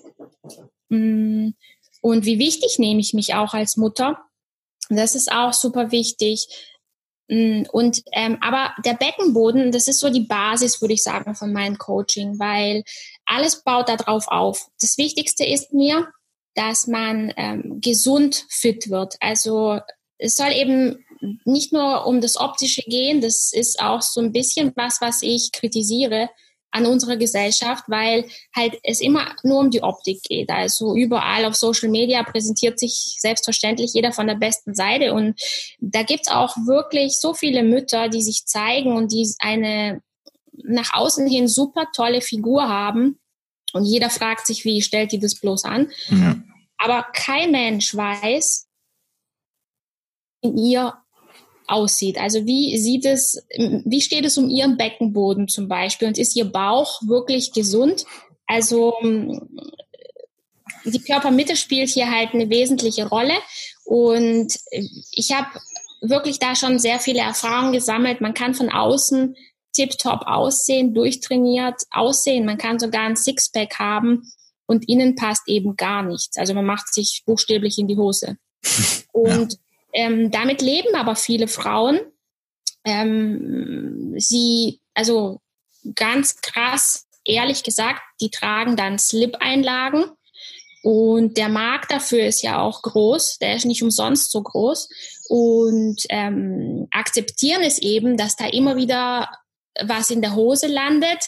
Mm, 0.89 1.49
und 2.01 2.25
wie 2.25 2.37
wichtig 2.37 2.77
nehme 2.77 3.01
ich 3.01 3.15
mich 3.15 3.33
auch 3.33 3.55
als 3.55 3.75
Mutter 3.75 4.19
das 4.97 5.15
ist 5.15 5.31
auch 5.31 5.53
super 5.53 5.91
wichtig. 5.91 6.47
Mm, 7.29 7.63
und 7.71 8.01
ähm, 8.11 8.37
aber 8.41 8.73
der 8.83 8.95
Beckenboden, 8.95 9.71
das 9.71 9.87
ist 9.87 9.99
so 9.99 10.09
die 10.09 10.25
Basis, 10.25 10.81
würde 10.81 10.95
ich 10.95 11.03
sagen, 11.03 11.35
von 11.35 11.53
meinem 11.53 11.77
Coaching, 11.77 12.39
weil 12.39 12.83
alles 13.25 13.63
baut 13.63 13.89
darauf 13.89 14.27
auf. 14.27 14.67
Das 14.81 14.97
Wichtigste 14.97 15.45
ist 15.45 15.73
mir, 15.73 16.07
dass 16.55 16.87
man 16.87 17.31
ähm, 17.37 17.79
gesund 17.81 18.45
fit 18.49 18.89
wird. 18.89 19.15
Also 19.19 19.79
es 20.17 20.35
soll 20.35 20.51
eben 20.51 21.05
nicht 21.45 21.71
nur 21.73 22.05
um 22.05 22.21
das 22.21 22.37
Optische 22.37 22.81
gehen, 22.81 23.21
das 23.21 23.51
ist 23.53 23.81
auch 23.81 24.01
so 24.01 24.21
ein 24.21 24.31
bisschen 24.31 24.71
was, 24.75 25.01
was 25.01 25.21
ich 25.21 25.51
kritisiere, 25.51 26.29
an 26.71 26.85
unserer 26.85 27.17
Gesellschaft, 27.17 27.85
weil 27.87 28.25
halt 28.55 28.77
es 28.83 29.01
immer 29.01 29.35
nur 29.43 29.59
um 29.59 29.71
die 29.71 29.81
Optik 29.81 30.21
geht. 30.23 30.49
Also 30.49 30.95
überall 30.95 31.45
auf 31.45 31.55
Social 31.55 31.89
Media 31.89 32.23
präsentiert 32.23 32.79
sich 32.79 33.15
selbstverständlich 33.19 33.93
jeder 33.93 34.11
von 34.11 34.27
der 34.27 34.35
besten 34.35 34.75
Seite 34.75 35.13
und 35.13 35.39
da 35.79 36.03
gibt's 36.03 36.29
auch 36.29 36.55
wirklich 36.65 37.19
so 37.19 37.33
viele 37.33 37.63
Mütter, 37.63 38.09
die 38.09 38.21
sich 38.21 38.45
zeigen 38.45 38.95
und 38.95 39.11
die 39.11 39.27
eine 39.39 40.01
nach 40.51 40.93
außen 40.93 41.27
hin 41.27 41.47
super 41.47 41.87
tolle 41.95 42.21
Figur 42.21 42.67
haben 42.67 43.19
und 43.73 43.85
jeder 43.85 44.09
fragt 44.09 44.45
sich, 44.47 44.65
wie 44.65 44.81
stellt 44.81 45.11
die 45.11 45.19
das 45.19 45.39
bloß 45.39 45.63
an? 45.65 45.91
Ja. 46.09 46.35
Aber 46.77 47.07
kein 47.13 47.51
Mensch 47.51 47.95
weiß 47.95 48.67
in 50.41 50.57
ihr 50.57 50.93
aussieht. 51.69 52.19
Also 52.19 52.45
wie 52.45 52.77
sieht 52.77 53.05
es, 53.05 53.45
wie 53.85 54.01
steht 54.01 54.25
es 54.25 54.37
um 54.37 54.49
ihren 54.49 54.77
Beckenboden 54.77 55.47
zum 55.47 55.67
Beispiel 55.67 56.07
und 56.07 56.17
ist 56.17 56.35
ihr 56.35 56.45
Bauch 56.45 57.01
wirklich 57.05 57.51
gesund? 57.51 58.05
Also 58.47 58.93
die 60.85 61.01
Körpermitte 61.01 61.55
spielt 61.55 61.89
hier 61.89 62.09
halt 62.09 62.33
eine 62.33 62.49
wesentliche 62.49 63.07
Rolle 63.07 63.33
und 63.85 64.53
ich 65.11 65.31
habe 65.31 65.47
wirklich 66.01 66.39
da 66.39 66.55
schon 66.55 66.79
sehr 66.79 66.99
viele 66.99 67.19
Erfahrungen 67.19 67.73
gesammelt. 67.73 68.21
Man 68.21 68.33
kann 68.33 68.53
von 68.53 68.69
außen 68.69 69.35
tiptop 69.73 70.21
aussehen, 70.25 70.93
durchtrainiert 70.93 71.83
aussehen. 71.91 72.45
Man 72.45 72.57
kann 72.57 72.79
sogar 72.79 73.03
ein 73.03 73.15
Sixpack 73.15 73.77
haben 73.77 74.31
und 74.65 74.87
innen 74.87 75.15
passt 75.15 75.43
eben 75.47 75.75
gar 75.75 76.03
nichts. 76.03 76.37
Also 76.37 76.53
man 76.53 76.65
macht 76.65 76.93
sich 76.93 77.23
buchstäblich 77.25 77.77
in 77.77 77.87
die 77.87 77.97
Hose. 77.97 78.37
Und 79.11 79.53
ja. 79.53 79.59
Ähm, 79.93 80.31
damit 80.31 80.61
leben 80.61 80.95
aber 80.95 81.15
viele 81.15 81.47
Frauen. 81.47 81.99
Ähm, 82.85 84.15
sie, 84.17 84.79
also 84.93 85.41
ganz 85.95 86.41
krass, 86.41 87.07
ehrlich 87.23 87.63
gesagt, 87.63 88.01
die 88.21 88.29
tragen 88.29 88.75
dann 88.75 88.99
Slip-Einlagen. 88.99 90.05
Und 90.81 91.35
der 91.35 91.49
Markt 91.49 91.91
dafür 91.91 92.25
ist 92.25 92.41
ja 92.41 92.61
auch 92.61 92.81
groß, 92.81 93.39
der 93.39 93.55
ist 93.55 93.65
nicht 93.65 93.83
umsonst 93.83 94.31
so 94.31 94.41
groß. 94.41 94.89
Und 95.27 96.05
ähm, 96.09 96.87
akzeptieren 96.91 97.63
es 97.63 97.79
eben, 97.79 98.15
dass 98.15 98.37
da 98.37 98.45
immer 98.45 98.77
wieder 98.77 99.29
was 99.81 100.09
in 100.09 100.21
der 100.21 100.35
Hose 100.35 100.67
landet 100.67 101.19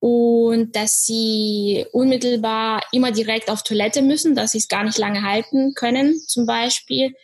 und 0.00 0.74
dass 0.76 1.04
sie 1.04 1.86
unmittelbar 1.92 2.82
immer 2.92 3.12
direkt 3.12 3.48
auf 3.48 3.62
Toilette 3.62 4.02
müssen, 4.02 4.34
dass 4.34 4.52
sie 4.52 4.58
es 4.58 4.68
gar 4.68 4.84
nicht 4.84 4.98
lange 4.98 5.22
halten 5.22 5.74
können, 5.74 6.20
zum 6.26 6.46
Beispiel. 6.46 7.14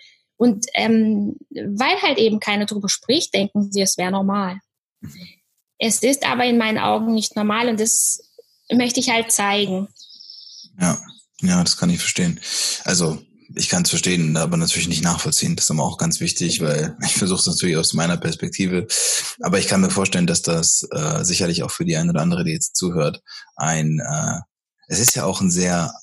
Und 0.43 0.67
ähm, 0.75 1.37
weil 1.51 2.03
halt 2.03 2.19
eben 2.19 2.41
keiner 2.41 2.67
drüber 2.67 2.89
spricht, 2.89 3.33
denken 3.33 3.71
sie, 3.71 3.81
es 3.81 3.97
wäre 3.97 4.11
normal. 4.11 4.59
Es 5.79 6.03
ist 6.03 6.27
aber 6.27 6.45
in 6.47 6.59
meinen 6.59 6.79
Augen 6.79 7.15
nicht 7.15 7.37
normal 7.37 7.69
und 7.69 7.79
das 7.79 8.19
möchte 8.69 8.99
ich 8.99 9.11
halt 9.11 9.31
zeigen. 9.31 9.87
Ja, 10.81 10.99
ja, 11.43 11.63
das 11.63 11.77
kann 11.77 11.91
ich 11.91 12.01
verstehen. 12.01 12.41
Also 12.83 13.23
ich 13.55 13.69
kann 13.69 13.85
es 13.85 13.91
verstehen, 13.91 14.37
aber 14.37 14.57
natürlich 14.57 14.89
nicht 14.89 15.05
nachvollziehen. 15.05 15.55
Das 15.55 15.67
ist 15.67 15.71
aber 15.71 15.85
auch 15.85 15.97
ganz 15.97 16.19
wichtig, 16.19 16.61
weil 16.61 16.97
ich 17.05 17.15
versuche 17.15 17.39
es 17.39 17.47
natürlich 17.47 17.77
aus 17.77 17.93
meiner 17.93 18.17
Perspektive. 18.17 18.89
Aber 19.43 19.61
ich 19.61 19.69
kann 19.69 19.81
mir 19.81 19.91
vorstellen, 19.91 20.27
dass 20.27 20.43
das 20.43 20.89
äh, 20.91 21.23
sicherlich 21.23 21.63
auch 21.63 21.71
für 21.71 21.85
die 21.85 21.97
eine 21.97 22.11
oder 22.11 22.23
andere, 22.23 22.43
die 22.43 22.51
jetzt 22.51 22.75
zuhört, 22.75 23.23
ein 23.55 24.01
äh, 24.01 24.41
es 24.89 24.99
ist 24.99 25.15
ja 25.15 25.25
auch 25.25 25.41
ein 25.41 25.53
sehr 25.53 25.95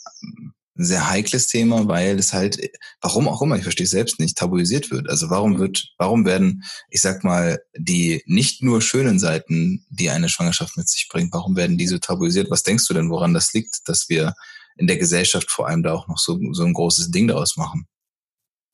ein 0.79 0.85
sehr 0.85 1.09
heikles 1.09 1.47
Thema, 1.47 1.87
weil 1.87 2.17
es 2.17 2.31
halt, 2.31 2.57
warum 3.01 3.27
auch 3.27 3.41
immer, 3.41 3.57
ich 3.57 3.63
verstehe 3.63 3.83
es 3.83 3.91
selbst 3.91 4.19
nicht, 4.19 4.37
tabuisiert 4.37 4.89
wird. 4.91 5.09
Also 5.09 5.29
warum 5.29 5.59
wird, 5.59 5.93
warum 5.97 6.25
werden, 6.25 6.63
ich 6.89 7.01
sag 7.01 7.23
mal, 7.23 7.59
die 7.77 8.23
nicht 8.25 8.63
nur 8.63 8.81
schönen 8.81 9.19
Seiten, 9.19 9.85
die 9.89 10.09
eine 10.09 10.29
Schwangerschaft 10.29 10.77
mit 10.77 10.87
sich 10.87 11.09
bringt, 11.09 11.33
warum 11.33 11.57
werden 11.57 11.77
die 11.77 11.87
so 11.87 11.97
tabuisiert? 11.97 12.49
Was 12.49 12.63
denkst 12.63 12.87
du 12.87 12.93
denn, 12.93 13.09
woran 13.09 13.33
das 13.33 13.53
liegt, 13.53 13.87
dass 13.89 14.07
wir 14.07 14.33
in 14.77 14.87
der 14.87 14.97
Gesellschaft 14.97 15.51
vor 15.51 15.67
allem 15.67 15.83
da 15.83 15.93
auch 15.93 16.07
noch 16.07 16.17
so, 16.17 16.39
so 16.53 16.63
ein 16.63 16.73
großes 16.73 17.11
Ding 17.11 17.27
daraus 17.27 17.57
machen? 17.57 17.85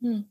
Hm. 0.01 0.25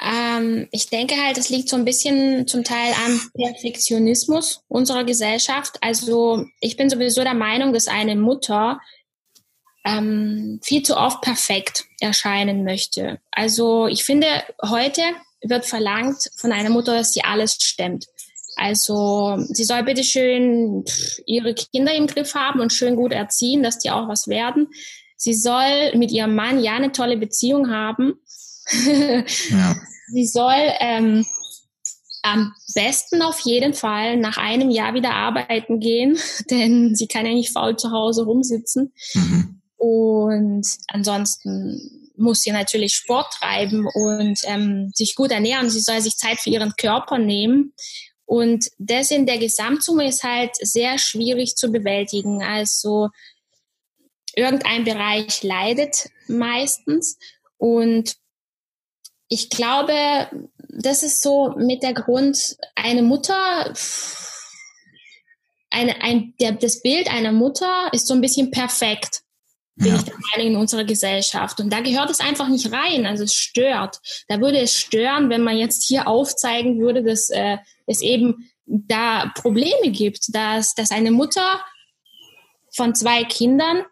Ähm, 0.00 0.68
ich 0.70 0.88
denke 0.88 1.16
halt, 1.16 1.36
es 1.36 1.48
liegt 1.48 1.68
so 1.68 1.76
ein 1.76 1.84
bisschen 1.84 2.46
zum 2.46 2.62
Teil 2.62 2.92
am 3.06 3.20
Perfektionismus 3.34 4.62
unserer 4.68 5.04
Gesellschaft. 5.04 5.78
Also 5.80 6.44
ich 6.60 6.76
bin 6.76 6.90
sowieso 6.90 7.22
der 7.22 7.34
Meinung, 7.34 7.72
dass 7.72 7.88
eine 7.88 8.16
Mutter 8.16 8.80
ähm, 9.84 10.60
viel 10.62 10.82
zu 10.82 10.96
oft 10.96 11.20
perfekt 11.22 11.84
erscheinen 12.00 12.64
möchte. 12.64 13.20
Also 13.30 13.86
ich 13.86 14.04
finde, 14.04 14.26
heute 14.62 15.02
wird 15.42 15.66
verlangt 15.66 16.30
von 16.36 16.52
einer 16.52 16.70
Mutter, 16.70 16.96
dass 16.96 17.12
sie 17.12 17.24
alles 17.24 17.54
stemmt. 17.60 18.06
Also 18.56 19.38
sie 19.48 19.64
soll 19.64 19.82
bitte 19.82 20.04
schön 20.04 20.84
ihre 21.26 21.54
Kinder 21.54 21.94
im 21.94 22.06
Griff 22.06 22.34
haben 22.34 22.60
und 22.60 22.72
schön 22.72 22.96
gut 22.96 23.12
erziehen, 23.12 23.62
dass 23.62 23.78
die 23.78 23.90
auch 23.90 24.08
was 24.08 24.28
werden. 24.28 24.68
Sie 25.16 25.34
soll 25.34 25.96
mit 25.96 26.10
ihrem 26.10 26.34
Mann 26.34 26.62
ja 26.62 26.74
eine 26.74 26.92
tolle 26.92 27.16
Beziehung 27.16 27.70
haben. 27.70 28.14
ja. 29.50 29.76
Sie 30.12 30.26
soll 30.26 30.70
ähm, 30.80 31.24
am 32.22 32.52
besten 32.74 33.22
auf 33.22 33.40
jeden 33.40 33.72
Fall 33.72 34.18
nach 34.18 34.36
einem 34.36 34.68
Jahr 34.68 34.92
wieder 34.92 35.14
arbeiten 35.14 35.80
gehen, 35.80 36.18
denn 36.50 36.94
sie 36.94 37.06
kann 37.06 37.24
ja 37.24 37.32
nicht 37.32 37.52
faul 37.52 37.76
zu 37.76 37.90
Hause 37.92 38.24
rumsitzen. 38.24 38.92
Mhm. 39.14 39.61
Und 39.82 40.64
ansonsten 40.86 42.10
muss 42.14 42.42
sie 42.42 42.52
natürlich 42.52 42.94
Sport 42.94 43.32
treiben 43.32 43.88
und 43.92 44.38
ähm, 44.44 44.92
sich 44.94 45.16
gut 45.16 45.32
ernähren. 45.32 45.70
Sie 45.70 45.80
soll 45.80 46.00
sich 46.00 46.16
Zeit 46.16 46.38
für 46.38 46.50
ihren 46.50 46.76
Körper 46.76 47.18
nehmen 47.18 47.72
und 48.32 48.70
das 48.78 49.10
in 49.10 49.26
der 49.26 49.38
Gesamtsumme 49.38 50.06
ist 50.06 50.22
halt 50.22 50.52
sehr 50.56 50.98
schwierig 50.98 51.56
zu 51.56 51.72
bewältigen. 51.72 52.42
Also 52.42 53.10
irgendein 54.34 54.84
Bereich 54.84 55.42
leidet 55.42 56.08
meistens. 56.28 57.18
Und 57.58 58.14
ich 59.28 59.50
glaube, 59.50 60.30
das 60.68 61.02
ist 61.02 61.22
so 61.22 61.54
mit 61.58 61.82
der 61.82 61.92
Grund, 61.92 62.56
eine 62.74 63.02
Mutter, 63.02 63.74
eine, 65.70 66.00
ein, 66.02 66.34
der, 66.40 66.52
das 66.52 66.82
Bild 66.82 67.12
einer 67.12 67.32
Mutter 67.32 67.90
ist 67.92 68.06
so 68.06 68.14
ein 68.14 68.20
bisschen 68.20 68.50
perfekt 68.50 69.22
bin 69.76 69.88
ja. 69.88 69.96
ich 69.96 70.02
der 70.02 70.14
Meinung, 70.36 70.52
in 70.52 70.56
unserer 70.56 70.84
Gesellschaft. 70.84 71.60
Und 71.60 71.70
da 71.70 71.80
gehört 71.80 72.10
es 72.10 72.20
einfach 72.20 72.48
nicht 72.48 72.72
rein. 72.72 73.06
Also 73.06 73.24
es 73.24 73.34
stört. 73.34 74.00
Da 74.28 74.40
würde 74.40 74.58
es 74.60 74.78
stören, 74.78 75.30
wenn 75.30 75.42
man 75.42 75.56
jetzt 75.56 75.84
hier 75.84 76.08
aufzeigen 76.08 76.78
würde, 76.78 77.02
dass 77.02 77.30
äh, 77.30 77.58
es 77.86 78.00
eben 78.00 78.50
da 78.66 79.32
Probleme 79.34 79.90
gibt, 79.90 80.34
dass, 80.34 80.74
dass 80.74 80.90
eine 80.90 81.10
Mutter 81.10 81.60
von 82.74 82.94
zwei 82.94 83.24
Kindern 83.24 83.84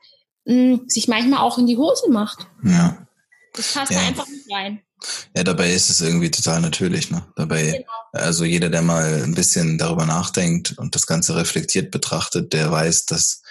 mh, 0.44 0.54
hm, 0.54 0.84
sich 0.86 1.08
manchmal 1.08 1.40
auch 1.40 1.58
in 1.58 1.66
die 1.66 1.76
Hose 1.76 2.10
macht. 2.10 2.46
Ja. 2.64 3.06
Das 3.54 3.74
passt 3.74 3.92
ja. 3.92 4.00
einfach 4.00 4.28
nicht 4.28 4.50
rein. 4.52 4.82
Ja, 5.34 5.44
dabei 5.44 5.72
ist 5.72 5.88
es 5.88 6.02
irgendwie 6.02 6.30
total 6.30 6.60
natürlich. 6.60 7.10
Ne? 7.10 7.26
Dabei, 7.36 7.72
genau. 7.72 7.92
also 8.12 8.44
jeder, 8.44 8.68
der 8.68 8.82
mal 8.82 9.22
ein 9.22 9.34
bisschen 9.34 9.78
darüber 9.78 10.04
nachdenkt 10.04 10.78
und 10.78 10.94
das 10.94 11.06
Ganze 11.06 11.36
reflektiert 11.36 11.90
betrachtet, 11.90 12.52
der 12.52 12.70
weiß, 12.70 13.06
dass 13.06 13.42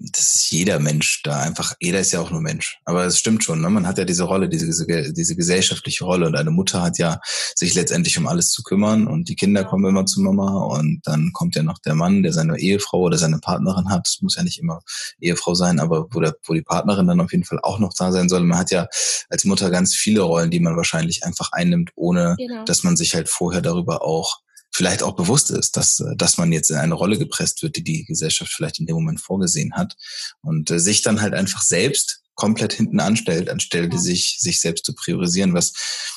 das 0.00 0.34
ist 0.34 0.50
jeder 0.50 0.78
Mensch 0.78 1.22
da 1.22 1.40
einfach, 1.40 1.74
jeder 1.78 2.00
ist 2.00 2.12
ja 2.12 2.20
auch 2.20 2.30
nur 2.30 2.40
Mensch. 2.40 2.80
Aber 2.86 3.04
es 3.04 3.18
stimmt 3.18 3.44
schon, 3.44 3.60
ne? 3.60 3.68
man 3.68 3.86
hat 3.86 3.98
ja 3.98 4.04
diese 4.04 4.24
Rolle, 4.24 4.48
diese, 4.48 5.12
diese 5.12 5.36
gesellschaftliche 5.36 6.04
Rolle 6.04 6.26
und 6.26 6.36
eine 6.36 6.50
Mutter 6.50 6.80
hat 6.80 6.98
ja 6.98 7.20
sich 7.54 7.74
letztendlich 7.74 8.16
um 8.16 8.26
alles 8.26 8.50
zu 8.50 8.62
kümmern 8.62 9.06
und 9.06 9.28
die 9.28 9.36
Kinder 9.36 9.64
kommen 9.64 9.84
immer 9.84 10.06
zu 10.06 10.22
Mama 10.22 10.64
und 10.74 11.00
dann 11.04 11.32
kommt 11.34 11.54
ja 11.54 11.62
noch 11.62 11.78
der 11.78 11.94
Mann, 11.94 12.22
der 12.22 12.32
seine 12.32 12.58
Ehefrau 12.58 13.00
oder 13.00 13.18
seine 13.18 13.38
Partnerin 13.38 13.90
hat. 13.90 14.06
Das 14.06 14.22
muss 14.22 14.36
ja 14.36 14.42
nicht 14.42 14.58
immer 14.58 14.80
Ehefrau 15.20 15.54
sein, 15.54 15.78
aber 15.78 16.06
wo, 16.10 16.20
der, 16.20 16.34
wo 16.44 16.54
die 16.54 16.62
Partnerin 16.62 17.06
dann 17.06 17.20
auf 17.20 17.32
jeden 17.32 17.44
Fall 17.44 17.60
auch 17.62 17.78
noch 17.78 17.92
da 17.92 18.10
sein 18.10 18.30
soll. 18.30 18.40
Man 18.40 18.58
hat 18.58 18.70
ja 18.70 18.88
als 19.28 19.44
Mutter 19.44 19.70
ganz 19.70 19.94
viele 19.94 20.22
Rollen, 20.22 20.50
die 20.50 20.60
man 20.60 20.76
wahrscheinlich 20.76 21.24
einfach 21.24 21.52
einnimmt, 21.52 21.90
ohne 21.94 22.36
genau. 22.38 22.64
dass 22.64 22.84
man 22.84 22.96
sich 22.96 23.14
halt 23.14 23.28
vorher 23.28 23.60
darüber 23.60 24.02
auch 24.02 24.40
vielleicht 24.80 25.02
auch 25.02 25.14
bewusst 25.14 25.50
ist, 25.50 25.76
dass, 25.76 26.02
dass 26.16 26.38
man 26.38 26.52
jetzt 26.52 26.70
in 26.70 26.76
eine 26.76 26.94
Rolle 26.94 27.18
gepresst 27.18 27.62
wird, 27.62 27.76
die 27.76 27.84
die 27.84 28.06
Gesellschaft 28.06 28.50
vielleicht 28.50 28.80
in 28.80 28.86
dem 28.86 28.94
Moment 28.94 29.20
vorgesehen 29.20 29.74
hat 29.74 29.94
und 30.40 30.70
äh, 30.70 30.80
sich 30.80 31.02
dann 31.02 31.20
halt 31.20 31.34
einfach 31.34 31.60
selbst 31.60 32.22
komplett 32.34 32.72
hinten 32.72 32.98
anstellt, 32.98 33.50
anstelle 33.50 33.90
ja. 33.92 33.98
sich, 33.98 34.38
sich 34.40 34.58
selbst 34.58 34.86
zu 34.86 34.94
priorisieren. 34.94 35.52
Was, 35.52 35.74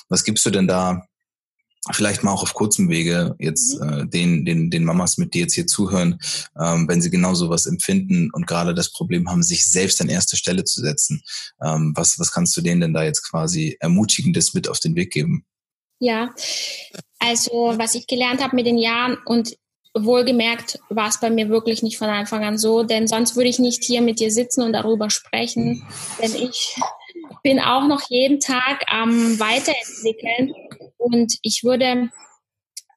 was 0.08 0.24
gibst 0.24 0.46
du 0.46 0.50
denn 0.50 0.66
da 0.66 1.06
vielleicht 1.92 2.24
mal 2.24 2.32
auch 2.32 2.44
auf 2.44 2.54
kurzem 2.54 2.88
Wege 2.88 3.36
jetzt 3.38 3.82
mhm. 3.82 3.90
äh, 3.90 4.08
den, 4.08 4.46
den, 4.46 4.72
den 4.72 4.86
Mamas 4.86 5.18
mit, 5.18 5.34
die 5.34 5.40
jetzt 5.40 5.56
hier 5.56 5.68
zuhören, 5.68 6.18
ähm, 6.58 6.88
wenn 6.88 7.02
sie 7.02 7.10
genau 7.10 7.34
sowas 7.34 7.66
empfinden 7.66 8.30
und 8.32 8.48
gerade 8.48 8.74
das 8.74 8.94
Problem 8.94 9.30
haben, 9.30 9.44
sich 9.44 9.70
selbst 9.70 10.00
an 10.00 10.08
erste 10.08 10.38
Stelle 10.38 10.64
zu 10.64 10.80
setzen. 10.80 11.22
Ähm, 11.62 11.92
was, 11.98 12.18
was 12.18 12.32
kannst 12.32 12.56
du 12.56 12.62
denen 12.62 12.80
denn 12.80 12.94
da 12.94 13.04
jetzt 13.04 13.30
quasi 13.30 13.76
Ermutigendes 13.82 14.54
mit 14.54 14.70
auf 14.70 14.80
den 14.80 14.96
Weg 14.96 15.12
geben? 15.12 15.46
Ja, 16.00 16.34
also 17.24 17.74
was 17.78 17.96
ich 17.96 18.08
gelernt 18.08 18.44
habe 18.44 18.56
mit 18.56 18.66
den 18.66 18.78
Jahren 18.78 19.18
und 19.26 19.58
wohlgemerkt 19.96 20.80
war 20.90 21.08
es 21.08 21.20
bei 21.20 21.30
mir 21.30 21.50
wirklich 21.50 21.84
nicht 21.84 21.98
von 21.98 22.10
Anfang 22.10 22.44
an 22.44 22.58
so, 22.58 22.84
denn 22.84 23.08
sonst 23.08 23.36
würde 23.36 23.50
ich 23.50 23.60
nicht 23.60 23.84
hier 23.84 24.02
mit 24.02 24.20
dir 24.20 24.32
sitzen 24.32 24.64
und 24.64 24.74
darüber 24.74 25.10
sprechen, 25.10 25.86
denn 26.22 26.36
ich 26.36 26.76
bin 27.44 27.60
auch 27.60 27.88
noch 27.88 28.02
jeden 28.10 28.40
Tag 28.40 28.86
am 28.88 29.40
Weiterentwickeln 29.40 30.54
und 30.98 31.38
ich 31.44 31.64
würde 31.64 32.10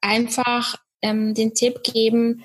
einfach 0.01 0.77
ähm, 1.03 1.35
den 1.35 1.55
Tipp 1.55 1.83
geben, 1.83 2.45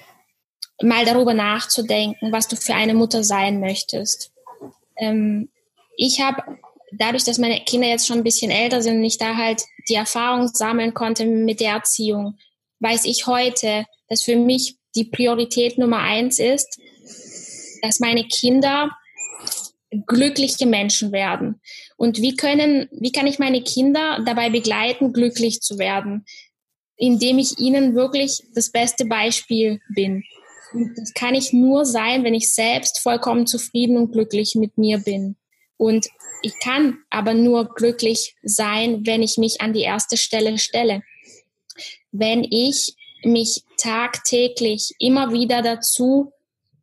mal 0.82 1.06
darüber 1.06 1.34
nachzudenken, 1.34 2.32
was 2.32 2.48
du 2.48 2.56
für 2.56 2.74
eine 2.74 2.94
Mutter 2.94 3.24
sein 3.24 3.60
möchtest. 3.60 4.32
Ähm, 4.98 5.50
ich 5.96 6.22
habe 6.22 6.58
dadurch, 6.92 7.24
dass 7.24 7.38
meine 7.38 7.62
Kinder 7.62 7.88
jetzt 7.88 8.08
schon 8.08 8.18
ein 8.18 8.24
bisschen 8.24 8.52
älter 8.52 8.82
sind 8.82 8.98
und 8.98 9.04
ich 9.04 9.18
da 9.18 9.36
halt 9.36 9.64
die 9.90 9.96
Erfahrung 9.96 10.48
sammeln 10.48 10.94
konnte 10.94 11.26
mit 11.26 11.60
der 11.60 11.74
Erziehung, 11.74 12.38
weiß 12.80 13.06
ich 13.06 13.28
heute, 13.28 13.86
dass 14.08 14.24
für 14.24 14.36
mich 14.36 14.76
die 14.96 15.06
Priorität 15.06 15.78
Nummer 15.78 16.00
eins 16.00 16.40
ist, 16.40 16.80
dass 17.82 18.00
meine 18.00 18.26
Kinder 18.26 18.92
glückliche 20.08 20.66
Menschen 20.66 21.12
werden. 21.12 21.62
Und 21.98 22.22
wie 22.22 22.36
können, 22.36 22.88
wie 22.92 23.12
kann 23.12 23.28
ich 23.28 23.40
meine 23.40 23.62
Kinder 23.62 24.24
dabei 24.26 24.50
begleiten, 24.50 25.14
glücklich 25.14 25.62
zu 25.62 25.78
werden? 25.78 26.26
Indem 26.96 27.40
ich 27.40 27.58
ihnen 27.60 27.96
wirklich 27.96 28.44
das 28.54 28.72
beste 28.72 29.06
Beispiel 29.06 29.80
bin. 29.96 30.24
Und 30.74 30.98
das 30.98 31.14
kann 31.14 31.36
ich 31.36 31.52
nur 31.52 31.86
sein, 31.86 32.24
wenn 32.24 32.34
ich 32.34 32.54
selbst 32.54 33.00
vollkommen 33.00 33.48
zufrieden 33.48 33.98
und 33.98 34.12
glücklich 34.12 34.56
mit 34.56 34.78
mir 34.78 35.00
bin. 35.00 35.36
Und 35.78 36.08
ich 36.42 36.60
kann 36.60 37.00
aber 37.10 37.34
nur 37.34 37.74
glücklich 37.74 38.36
sein, 38.44 39.06
wenn 39.06 39.22
ich 39.24 39.38
mich 39.38 39.62
an 39.62 39.74
die 39.74 39.82
erste 39.82 40.18
Stelle 40.18 40.58
stelle. 40.58 41.04
Wenn 42.12 42.44
ich 42.44 42.96
mich 43.24 43.64
tagtäglich 43.78 44.94
immer 45.00 45.32
wieder 45.32 45.62
dazu 45.62 46.34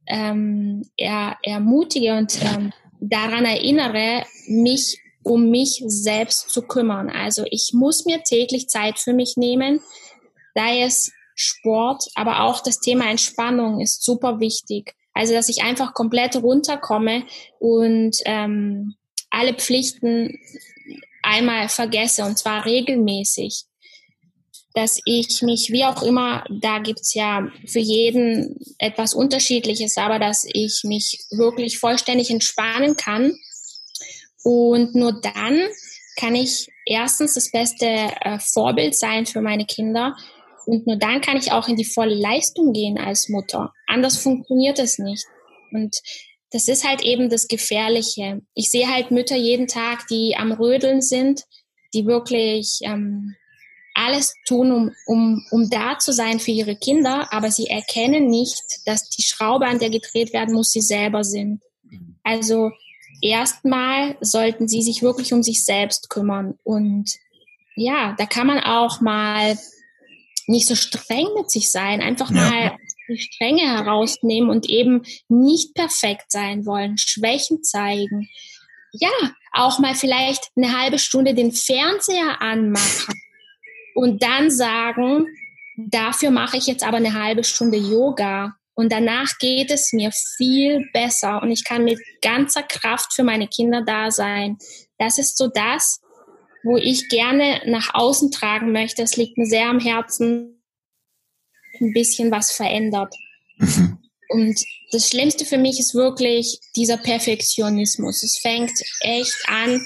ähm, 0.07 0.89
er, 0.97 1.37
ermutige 1.43 2.17
und 2.17 2.39
ähm, 2.43 2.73
daran 3.01 3.45
erinnere, 3.45 4.25
mich 4.47 4.99
um 5.23 5.51
mich 5.51 5.83
selbst 5.87 6.51
zu 6.51 6.63
kümmern. 6.63 7.11
Also 7.11 7.45
ich 7.51 7.73
muss 7.75 8.07
mir 8.07 8.23
täglich 8.23 8.69
Zeit 8.69 8.99
für 8.99 9.13
mich 9.13 9.37
nehmen, 9.37 9.81
sei 10.55 10.83
es 10.83 11.13
Sport, 11.35 12.05
aber 12.15 12.45
auch 12.45 12.63
das 12.63 12.81
Thema 12.81 13.11
Entspannung 13.11 13.81
ist 13.81 14.03
super 14.03 14.41
wichtig. 14.41 14.95
Also 15.13 15.35
dass 15.35 15.49
ich 15.49 15.63
einfach 15.63 15.95
komplett 15.95 16.37
runterkomme 16.37 17.25
und 17.59 18.17
ähm, 18.25 18.95
alle 19.31 19.55
Pflichten 19.55 20.39
einmal 21.23 21.69
vergesse 21.69 22.25
und 22.25 22.39
zwar 22.39 22.65
regelmäßig 22.65 23.65
dass 24.75 25.01
ich 25.07 25.43
mich, 25.43 25.71
wie 25.73 25.85
auch 25.85 26.03
immer, 26.03 26.45
da 26.49 26.79
gibt's 26.79 27.13
ja 27.13 27.49
für 27.67 27.81
jeden 27.81 28.57
etwas 28.79 29.13
Unterschiedliches, 29.13 29.97
aber 29.97 30.21
dass 30.21 30.47
ich 30.47 30.83
mich 30.85 31.19
wirklich 31.31 31.81
vollständig 31.81 32.31
entspannen 32.31 32.97
kann. 32.97 33.37
Und 34.45 34.95
nur 34.95 35.21
dann 35.21 35.61
kann 36.17 36.37
ich 36.37 36.69
erstens 36.87 37.35
das 37.35 37.51
beste 37.51 37.87
äh, 37.87 38.39
Vorbild 38.39 38.97
sein 38.97 39.27
für 39.27 39.41
meine 39.41 39.67
Kinder 39.67 40.17
und 40.65 40.87
nur 40.87 40.97
dann 40.97 41.23
kann 41.23 41.37
ich 41.37 41.51
auch 41.51 41.67
in 41.67 41.77
die 41.77 41.85
volle 41.85 42.15
Leistung 42.15 42.73
gehen 42.73 42.99
als 42.99 43.29
Mutter. 43.29 43.73
Anders 43.87 44.19
funktioniert 44.19 44.79
es 44.79 44.99
nicht. 44.99 45.25
Und 45.73 45.97
das 46.51 46.69
ist 46.69 46.87
halt 46.87 47.03
eben 47.03 47.29
das 47.29 47.49
Gefährliche. 47.49 48.41
Ich 48.55 48.71
sehe 48.71 48.89
halt 48.89 49.11
Mütter 49.11 49.37
jeden 49.37 49.67
Tag, 49.67 50.07
die 50.09 50.35
am 50.37 50.53
Rödeln 50.53 51.03
sind, 51.03 51.45
die 51.95 52.07
wirklich 52.07 52.81
ähm, 52.83 53.35
alles 53.95 54.35
tun, 54.47 54.73
um, 54.73 54.93
um, 55.07 55.45
um 55.51 55.69
da 55.69 55.99
zu 55.99 56.13
sein 56.13 56.39
für 56.39 56.53
ihre 56.53 56.77
Kinder, 56.77 57.33
aber 57.33 57.51
sie 57.51 57.67
erkennen 57.67 58.29
nicht, 58.29 58.63
dass 58.87 59.09
die 59.11 59.23
Schraube, 59.23 59.67
an 59.67 59.79
der 59.79 59.91
gedreht 59.91 60.33
werden 60.33 60.55
muss, 60.55 60.71
sie 60.71 60.81
selber 60.81 61.25
sind. 61.25 61.61
Also 62.23 62.71
erstmal 63.21 64.17
sollten 64.21 64.69
sie 64.69 64.83
sich 64.83 65.03
wirklich 65.03 65.33
um 65.33 65.43
sich 65.43 65.65
selbst 65.65 66.11
kümmern. 66.11 66.59
Und 66.63 67.11
ja, 67.75 68.15
da 68.19 68.27
kann 68.27 68.47
man 68.47 68.61
auch 68.61 69.01
mal 69.01 69.59
nicht 70.47 70.69
so 70.69 70.75
streng 70.75 71.27
mit 71.37 71.51
sich 71.51 71.71
sein, 71.71 72.01
einfach 72.01 72.31
ja. 72.31 72.37
mal 72.37 72.77
die 73.09 73.19
Strenge 73.19 73.63
herausnehmen 73.63 74.51
und 74.51 74.69
eben 74.69 75.03
nicht 75.29 75.75
perfekt 75.75 76.31
sein 76.31 76.67
wollen, 76.67 76.99
Schwächen 76.99 77.63
zeigen. 77.63 78.29
Ja, 78.93 79.11
auch 79.53 79.79
mal 79.79 79.95
vielleicht 79.95 80.51
eine 80.57 80.79
halbe 80.79 80.99
Stunde 80.99 81.35
den 81.35 81.53
Fernseher 81.53 82.41
anmachen 82.41 83.15
und 83.95 84.23
dann 84.23 84.51
sagen, 84.51 85.27
dafür 85.77 86.31
mache 86.31 86.57
ich 86.57 86.67
jetzt 86.67 86.85
aber 86.85 86.99
eine 86.99 87.15
halbe 87.15 87.45
Stunde 87.45 87.77
Yoga 87.77 88.55
und 88.75 88.93
danach 88.93 89.39
geht 89.39 89.71
es 89.71 89.93
mir 89.93 90.13
viel 90.37 90.89
besser 90.93 91.43
und 91.43 91.51
ich 91.51 91.65
kann 91.65 91.85
mit 91.85 91.99
ganzer 92.23 92.63
Kraft 92.63 93.13
für 93.13 93.25
meine 93.25 93.49
Kinder 93.49 93.83
da 93.83 94.11
sein. 94.11 94.57
Das 94.99 95.19
ist 95.19 95.37
so 95.37 95.49
das, 95.49 96.01
wo 96.63 96.77
ich 96.77 97.09
gerne 97.09 97.61
nach 97.67 97.95
außen 97.95 98.31
tragen 98.31 98.73
möchte. 98.73 99.03
Es 99.03 99.17
liegt 99.17 99.37
mir 99.37 99.47
sehr 99.47 99.69
am 99.69 99.81
Herzen, 99.81 100.58
ein 101.81 101.93
bisschen 101.93 102.31
was 102.31 102.53
verändert. 102.53 103.15
Mhm. 103.59 103.99
Und 104.29 104.61
das 104.93 105.09
Schlimmste 105.09 105.45
für 105.45 105.59
mich 105.59 105.79
ist 105.81 105.95
wirklich 105.95 106.61
dieser 106.77 106.97
Perfektionismus. 106.97 108.23
Es 108.23 108.39
fängt 108.39 108.73
echt 109.01 109.37
an, 109.47 109.81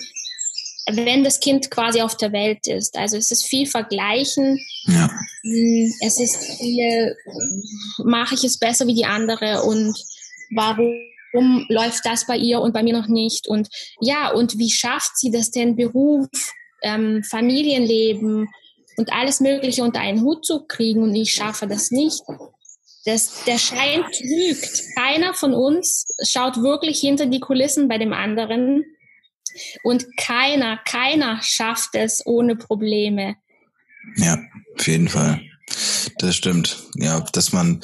wenn 0.91 1.23
das 1.23 1.41
Kind 1.41 1.71
quasi 1.71 2.03
auf 2.03 2.17
der 2.17 2.33
Welt 2.33 2.67
ist. 2.67 2.97
Also 2.97 3.17
es 3.17 3.31
ist 3.31 3.47
viel 3.47 3.67
Vergleichen. 3.67 4.59
Ja. 4.87 5.09
Hm, 5.43 5.95
es 6.01 6.19
ist 6.19 6.37
viel, 6.59 7.17
mache 8.05 8.35
ich 8.35 8.45
es 8.45 8.59
besser 8.59 8.87
wie 8.87 8.95
die 8.95 9.05
andere 9.05 9.63
und 9.63 9.97
warum 10.55 11.67
läuft 11.69 12.05
das 12.05 12.27
bei 12.27 12.37
ihr 12.37 12.61
und 12.61 12.73
bei 12.73 12.83
mir 12.83 12.95
noch 12.95 13.09
nicht? 13.09 13.47
Und 13.47 13.69
ja, 14.01 14.33
und 14.33 14.59
wie 14.59 14.71
schafft 14.71 15.17
sie 15.17 15.31
das 15.31 15.51
denn, 15.51 15.77
Beruf, 15.77 16.29
ähm, 16.83 17.23
Familienleben 17.23 18.49
und 18.97 19.13
alles 19.13 19.41
Mögliche 19.41 19.83
unter 19.83 20.01
einen 20.01 20.23
Hut 20.23 20.45
zu 20.45 20.65
kriegen 20.67 21.03
und 21.03 21.15
ich 21.15 21.33
schaffe 21.33 21.67
das 21.67 21.91
nicht? 21.91 22.23
Das, 23.05 23.45
der 23.45 23.59
Schein 23.59 24.03
trügt. 24.13 24.83
Keiner 24.97 25.35
von 25.35 25.55
uns 25.55 26.07
schaut 26.25 26.63
wirklich 26.63 27.01
hinter 27.01 27.27
die 27.27 27.41
Kulissen 27.41 27.89
bei 27.89 27.99
dem 27.99 28.13
anderen 28.13 28.85
und 29.83 30.07
keiner, 30.17 30.79
keiner 30.85 31.41
schafft 31.43 31.95
es 31.95 32.25
ohne 32.25 32.57
Probleme. 32.57 33.37
Ja, 34.17 34.39
auf 34.79 34.87
jeden 34.87 35.09
Fall. 35.09 35.41
Das 36.19 36.37
stimmt. 36.37 36.79
Ja, 36.95 37.21
dass 37.33 37.53
man 37.53 37.81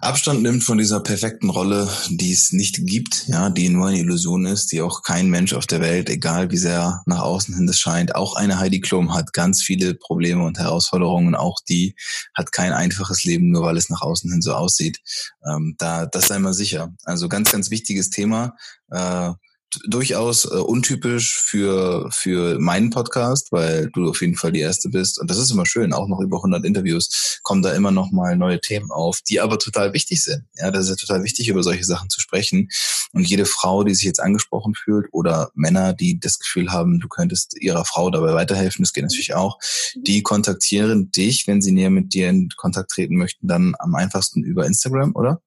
Abstand 0.00 0.42
nimmt 0.42 0.64
von 0.64 0.78
dieser 0.78 1.00
perfekten 1.00 1.50
Rolle, 1.50 1.88
die 2.08 2.32
es 2.32 2.52
nicht 2.52 2.86
gibt, 2.86 3.26
ja, 3.28 3.50
die 3.50 3.68
nur 3.68 3.88
eine 3.88 3.98
Illusion 3.98 4.46
ist, 4.46 4.72
die 4.72 4.80
auch 4.82 5.02
kein 5.02 5.28
Mensch 5.28 5.52
auf 5.52 5.66
der 5.66 5.80
Welt, 5.80 6.08
egal 6.08 6.50
wie 6.50 6.56
sehr 6.56 7.02
nach 7.06 7.20
außen 7.20 7.54
hin 7.54 7.66
das 7.66 7.78
scheint, 7.78 8.14
auch 8.14 8.36
eine 8.36 8.58
Heidi 8.58 8.80
Klum 8.80 9.14
hat 9.14 9.32
ganz 9.32 9.62
viele 9.62 9.94
Probleme 9.94 10.44
und 10.44 10.58
Herausforderungen, 10.58 11.34
auch 11.34 11.58
die 11.68 11.94
hat 12.34 12.52
kein 12.52 12.72
einfaches 12.72 13.24
Leben, 13.24 13.50
nur 13.50 13.62
weil 13.62 13.76
es 13.76 13.90
nach 13.90 14.02
außen 14.02 14.30
hin 14.30 14.42
so 14.42 14.54
aussieht. 14.54 14.98
Ähm, 15.46 15.74
da, 15.78 16.06
das 16.06 16.28
sei 16.28 16.38
mal 16.38 16.54
sicher. 16.54 16.92
Also 17.04 17.28
ganz, 17.28 17.50
ganz 17.50 17.70
wichtiges 17.70 18.10
Thema. 18.10 18.56
Äh, 18.90 19.32
durchaus 19.86 20.44
äh, 20.44 20.56
untypisch 20.56 21.36
für, 21.36 22.08
für 22.12 22.58
meinen 22.58 22.90
Podcast, 22.90 23.50
weil 23.52 23.90
du 23.90 24.10
auf 24.10 24.20
jeden 24.20 24.36
Fall 24.36 24.52
die 24.52 24.60
Erste 24.60 24.88
bist. 24.88 25.20
Und 25.20 25.30
das 25.30 25.38
ist 25.38 25.50
immer 25.50 25.66
schön, 25.66 25.92
auch 25.92 26.08
noch 26.08 26.20
über 26.20 26.38
100 26.38 26.64
Interviews 26.64 27.40
kommen 27.42 27.62
da 27.62 27.72
immer 27.72 27.90
noch 27.90 28.10
mal 28.10 28.36
neue 28.36 28.60
Themen 28.60 28.90
auf, 28.90 29.20
die 29.22 29.40
aber 29.40 29.58
total 29.58 29.92
wichtig 29.92 30.22
sind. 30.22 30.44
Ja, 30.56 30.70
das 30.70 30.84
ist 30.84 30.90
ja 30.90 30.96
total 30.96 31.24
wichtig, 31.24 31.48
über 31.48 31.62
solche 31.62 31.84
Sachen 31.84 32.08
zu 32.08 32.20
sprechen. 32.20 32.68
Und 33.12 33.28
jede 33.28 33.46
Frau, 33.46 33.84
die 33.84 33.94
sich 33.94 34.04
jetzt 34.04 34.20
angesprochen 34.20 34.74
fühlt 34.74 35.06
oder 35.12 35.50
Männer, 35.54 35.92
die 35.92 36.18
das 36.18 36.38
Gefühl 36.38 36.72
haben, 36.72 37.00
du 37.00 37.08
könntest 37.08 37.60
ihrer 37.60 37.84
Frau 37.84 38.10
dabei 38.10 38.34
weiterhelfen, 38.34 38.82
das 38.82 38.92
geht 38.92 39.04
natürlich 39.04 39.34
auch, 39.34 39.58
die 39.94 40.22
kontaktieren 40.22 41.10
dich, 41.10 41.46
wenn 41.46 41.62
sie 41.62 41.72
näher 41.72 41.90
mit 41.90 42.14
dir 42.14 42.28
in 42.28 42.48
Kontakt 42.56 42.90
treten 42.90 43.16
möchten, 43.16 43.46
dann 43.46 43.74
am 43.78 43.94
einfachsten 43.94 44.42
über 44.42 44.66
Instagram, 44.66 45.14
oder? 45.14 45.40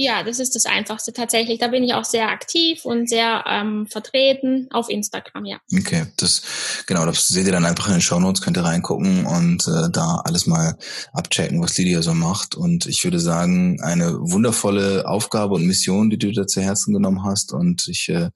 Ja, 0.00 0.22
das 0.22 0.38
ist 0.38 0.54
das 0.54 0.64
Einfachste 0.64 1.12
tatsächlich. 1.12 1.58
Da 1.58 1.66
bin 1.66 1.82
ich 1.82 1.92
auch 1.92 2.04
sehr 2.04 2.28
aktiv 2.28 2.84
und 2.84 3.08
sehr 3.08 3.42
ähm, 3.48 3.88
vertreten 3.88 4.68
auf 4.70 4.88
Instagram, 4.88 5.44
ja. 5.44 5.58
Okay, 5.76 6.06
das 6.18 6.84
genau, 6.86 7.04
das 7.04 7.26
seht 7.26 7.46
ihr 7.46 7.52
dann 7.52 7.64
einfach 7.64 7.88
in 7.88 7.94
den 7.94 8.00
Show 8.00 8.20
Notes, 8.20 8.40
könnt 8.40 8.56
ihr 8.56 8.64
reingucken 8.64 9.26
und 9.26 9.66
äh, 9.66 9.90
da 9.90 10.22
alles 10.24 10.46
mal 10.46 10.78
abchecken, 11.12 11.60
was 11.60 11.76
Lydia 11.76 12.00
so 12.02 12.14
macht. 12.14 12.54
Und 12.54 12.86
ich 12.86 13.02
würde 13.02 13.18
sagen, 13.18 13.80
eine 13.82 14.20
wundervolle 14.20 15.08
Aufgabe 15.08 15.54
und 15.54 15.66
Mission, 15.66 16.10
die 16.10 16.18
du 16.18 16.30
da 16.30 16.46
zu 16.46 16.62
Herzen 16.62 16.94
genommen 16.94 17.24
hast. 17.24 17.52
Und 17.52 17.88
ich 17.88 18.08
äh, 18.08 18.30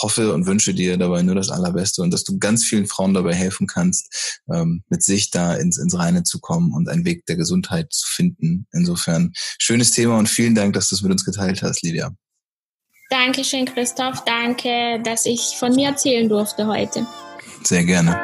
hoffe 0.00 0.32
und 0.32 0.46
wünsche 0.46 0.72
dir 0.72 0.98
dabei 0.98 1.22
nur 1.22 1.34
das 1.34 1.50
Allerbeste 1.50 2.00
und 2.00 2.12
dass 2.12 2.22
du 2.22 2.38
ganz 2.38 2.64
vielen 2.64 2.86
Frauen 2.86 3.12
dabei 3.12 3.34
helfen 3.34 3.66
kannst, 3.66 4.40
ähm, 4.54 4.84
mit 4.88 5.02
sich 5.02 5.32
da 5.32 5.54
ins, 5.54 5.78
ins 5.78 5.98
Reine 5.98 6.22
zu 6.22 6.38
kommen 6.38 6.72
und 6.72 6.88
einen 6.88 7.04
Weg 7.04 7.26
der 7.26 7.34
Gesundheit 7.34 7.92
zu 7.92 8.06
finden. 8.06 8.68
Insofern 8.70 9.32
schönes 9.58 9.90
Thema 9.90 10.16
und 10.16 10.28
vielen 10.28 10.54
Dank, 10.54 10.74
dass 10.74 10.90
du 10.90 10.94
es 10.94 11.07
mit 11.08 11.14
uns 11.14 11.24
geteilt 11.24 11.62
hast, 11.62 11.82
Lydia. 11.82 12.10
Dankeschön, 13.10 13.64
Christoph. 13.64 14.22
Danke, 14.24 15.00
dass 15.02 15.24
ich 15.24 15.56
von 15.58 15.74
mir 15.74 15.88
erzählen 15.88 16.28
durfte 16.28 16.66
heute. 16.66 17.06
Sehr 17.64 17.84
gerne. 17.84 18.16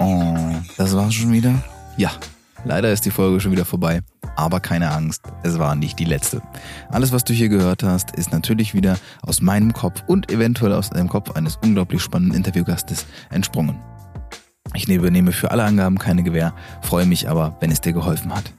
Oh, 0.00 0.54
das 0.78 0.96
war's 0.96 1.14
schon 1.14 1.32
wieder? 1.32 1.62
Ja, 1.98 2.12
leider 2.64 2.90
ist 2.90 3.04
die 3.04 3.10
Folge 3.10 3.40
schon 3.40 3.52
wieder 3.52 3.66
vorbei. 3.66 4.00
Aber 4.36 4.60
keine 4.60 4.92
Angst, 4.92 5.22
es 5.42 5.58
war 5.58 5.74
nicht 5.74 5.98
die 5.98 6.04
letzte. 6.04 6.40
Alles, 6.90 7.12
was 7.12 7.24
du 7.24 7.34
hier 7.34 7.48
gehört 7.48 7.82
hast, 7.82 8.12
ist 8.12 8.32
natürlich 8.32 8.72
wieder 8.72 8.96
aus 9.22 9.42
meinem 9.42 9.72
Kopf 9.72 10.04
und 10.06 10.30
eventuell 10.30 10.72
aus 10.72 10.90
dem 10.90 11.08
Kopf 11.08 11.32
eines 11.32 11.56
unglaublich 11.56 12.00
spannenden 12.00 12.36
Interviewgastes 12.36 13.04
entsprungen. 13.30 13.82
Ich 14.74 14.88
übernehme 14.88 15.32
für 15.32 15.50
alle 15.50 15.64
Angaben 15.64 15.98
keine 15.98 16.22
Gewähr, 16.22 16.54
freue 16.82 17.06
mich 17.06 17.28
aber, 17.28 17.56
wenn 17.60 17.70
es 17.70 17.80
dir 17.80 17.92
geholfen 17.92 18.34
hat. 18.34 18.52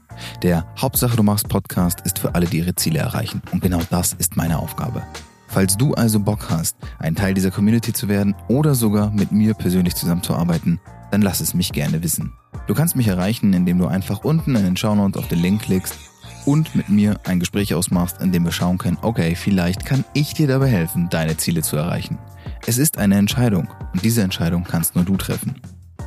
Der 0.43 0.65
Hauptsache 0.77 1.15
du 1.15 1.23
machst 1.23 1.47
Podcast 1.47 2.01
ist 2.01 2.19
für 2.19 2.35
alle, 2.35 2.45
die 2.45 2.57
ihre 2.57 2.75
Ziele 2.75 2.99
erreichen. 2.99 3.41
Und 3.51 3.61
genau 3.61 3.79
das 3.89 4.13
ist 4.13 4.35
meine 4.35 4.59
Aufgabe. 4.59 5.03
Falls 5.47 5.77
du 5.77 5.93
also 5.93 6.19
Bock 6.19 6.49
hast, 6.49 6.77
ein 6.99 7.15
Teil 7.15 7.33
dieser 7.33 7.51
Community 7.51 7.93
zu 7.93 8.07
werden 8.07 8.35
oder 8.47 8.75
sogar 8.75 9.11
mit 9.11 9.31
mir 9.31 9.53
persönlich 9.53 9.95
zusammenzuarbeiten, 9.95 10.79
dann 11.11 11.21
lass 11.21 11.39
es 11.39 11.53
mich 11.53 11.71
gerne 11.71 12.03
wissen. 12.03 12.33
Du 12.67 12.75
kannst 12.75 12.95
mich 12.95 13.07
erreichen, 13.07 13.53
indem 13.53 13.79
du 13.79 13.87
einfach 13.87 14.23
unten 14.23 14.55
in 14.55 14.63
den 14.63 14.77
Shownotes 14.77 15.19
auf 15.19 15.27
den 15.27 15.39
Link 15.39 15.63
klickst 15.63 15.97
und 16.45 16.75
mit 16.75 16.89
mir 16.89 17.19
ein 17.25 17.39
Gespräch 17.39 17.73
ausmachst, 17.73 18.21
in 18.21 18.31
dem 18.31 18.45
wir 18.45 18.51
schauen 18.51 18.77
können, 18.77 18.97
okay, 19.01 19.35
vielleicht 19.35 19.85
kann 19.85 20.05
ich 20.13 20.33
dir 20.33 20.47
dabei 20.47 20.67
helfen, 20.67 21.09
deine 21.09 21.37
Ziele 21.37 21.61
zu 21.63 21.77
erreichen. 21.77 22.19
Es 22.67 22.77
ist 22.77 22.97
eine 22.99 23.17
Entscheidung 23.17 23.67
und 23.93 24.03
diese 24.03 24.21
Entscheidung 24.21 24.63
kannst 24.63 24.95
nur 24.95 25.05
du 25.05 25.17
treffen. 25.17 25.55